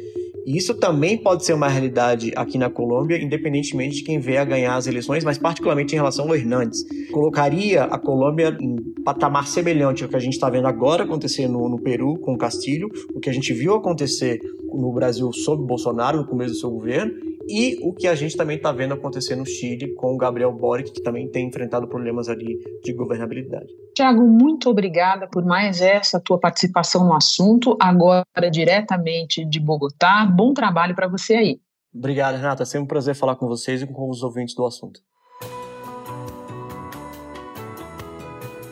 E 0.46 0.58
isso 0.58 0.74
também 0.74 1.18
pode 1.18 1.46
ser 1.46 1.54
uma 1.54 1.70
realidade 1.70 2.34
aqui 2.36 2.58
na 2.58 2.70
Colômbia, 2.70 3.18
independentemente 3.18 3.96
de 3.96 4.04
quem 4.04 4.20
vier 4.20 4.42
a 4.42 4.46
ganhar 4.46 4.76
as 4.76 4.88
eleições, 4.88 5.24
mas 5.24 5.38
particularmente 5.38 5.94
em 5.94 5.98
relação 5.98 6.26
ao 6.28 6.36
Hernandes. 6.36 6.84
Colocaria 7.12 7.84
a 7.84 7.98
Colômbia 7.98 8.58
em 8.60 8.76
patamar 9.06 9.48
semelhante 9.48 10.04
ao 10.04 10.10
que 10.10 10.16
a 10.16 10.20
gente 10.20 10.34
está 10.34 10.50
vendo 10.50 10.68
agora 10.68 11.04
acontecer 11.04 11.48
no, 11.48 11.70
no 11.70 11.80
Peru 11.82 12.18
com 12.20 12.34
o 12.34 12.38
Castilho, 12.38 12.90
o 13.14 13.20
que 13.22 13.30
a 13.30 13.34
gente 13.34 13.54
viu 13.54 13.74
acontecer 13.74 14.40
no 14.74 14.92
Brasil 14.92 15.32
sob 15.32 15.66
Bolsonaro 15.66 16.18
no 16.20 16.28
começo 16.28 16.54
do 16.54 16.60
seu 16.60 16.72
governo, 16.72 17.14
e 17.48 17.78
o 17.82 17.94
que 17.94 18.08
a 18.08 18.16
gente 18.16 18.38
também 18.38 18.58
está 18.58 18.72
vendo 18.72 18.94
acontecer 18.94 19.36
no 19.36 19.46
Chile 19.46 19.94
com 19.96 20.14
o 20.14 20.18
Gabriel 20.18 20.52
Boric, 20.52 20.92
que 20.92 21.04
também 21.04 21.30
tem 21.30 21.48
enfrentado 21.48 21.88
problemas 21.88 22.30
ali 22.30 22.58
de 22.84 22.94
governabilidade. 22.94 23.68
Tiago, 23.96 24.22
muito 24.22 24.70
obrigada 24.70 25.28
por 25.28 25.44
mais 25.46 25.82
essa 25.82 26.20
tua 26.20 26.40
participação 26.40 27.06
no 27.06 27.14
assunto, 27.14 27.78
agora 27.80 28.26
diretamente 28.52 29.46
de 29.46 29.60
Bogotá. 29.60 30.26
Bom 30.26 30.54
trabalho 30.54 30.96
para 30.96 31.08
você 31.08 31.36
aí. 31.36 31.60
Obrigado, 31.94 32.36
Renata. 32.36 32.64
É 32.64 32.66
sempre 32.66 32.86
um 32.86 32.88
prazer 32.88 33.14
falar 33.14 33.36
com 33.36 33.48
vocês 33.48 33.82
e 33.82 33.88
com 33.88 34.10
os 34.10 34.24
ouvintes 34.24 34.56
do 34.56 34.66
assunto. 34.66 35.00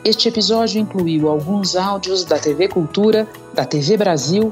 Este 0.04 0.28
episódio 0.28 0.82
incluiu 0.82 1.30
alguns 1.30 1.76
áudios 1.76 2.26
da 2.26 2.40
TV 2.40 2.68
Cultura, 2.68 3.28
da 3.54 3.66
TV 3.66 3.98
Brasil, 3.98 4.52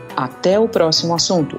Até 0.15 0.59
o 0.59 0.67
próximo 0.67 1.15
assunto. 1.15 1.57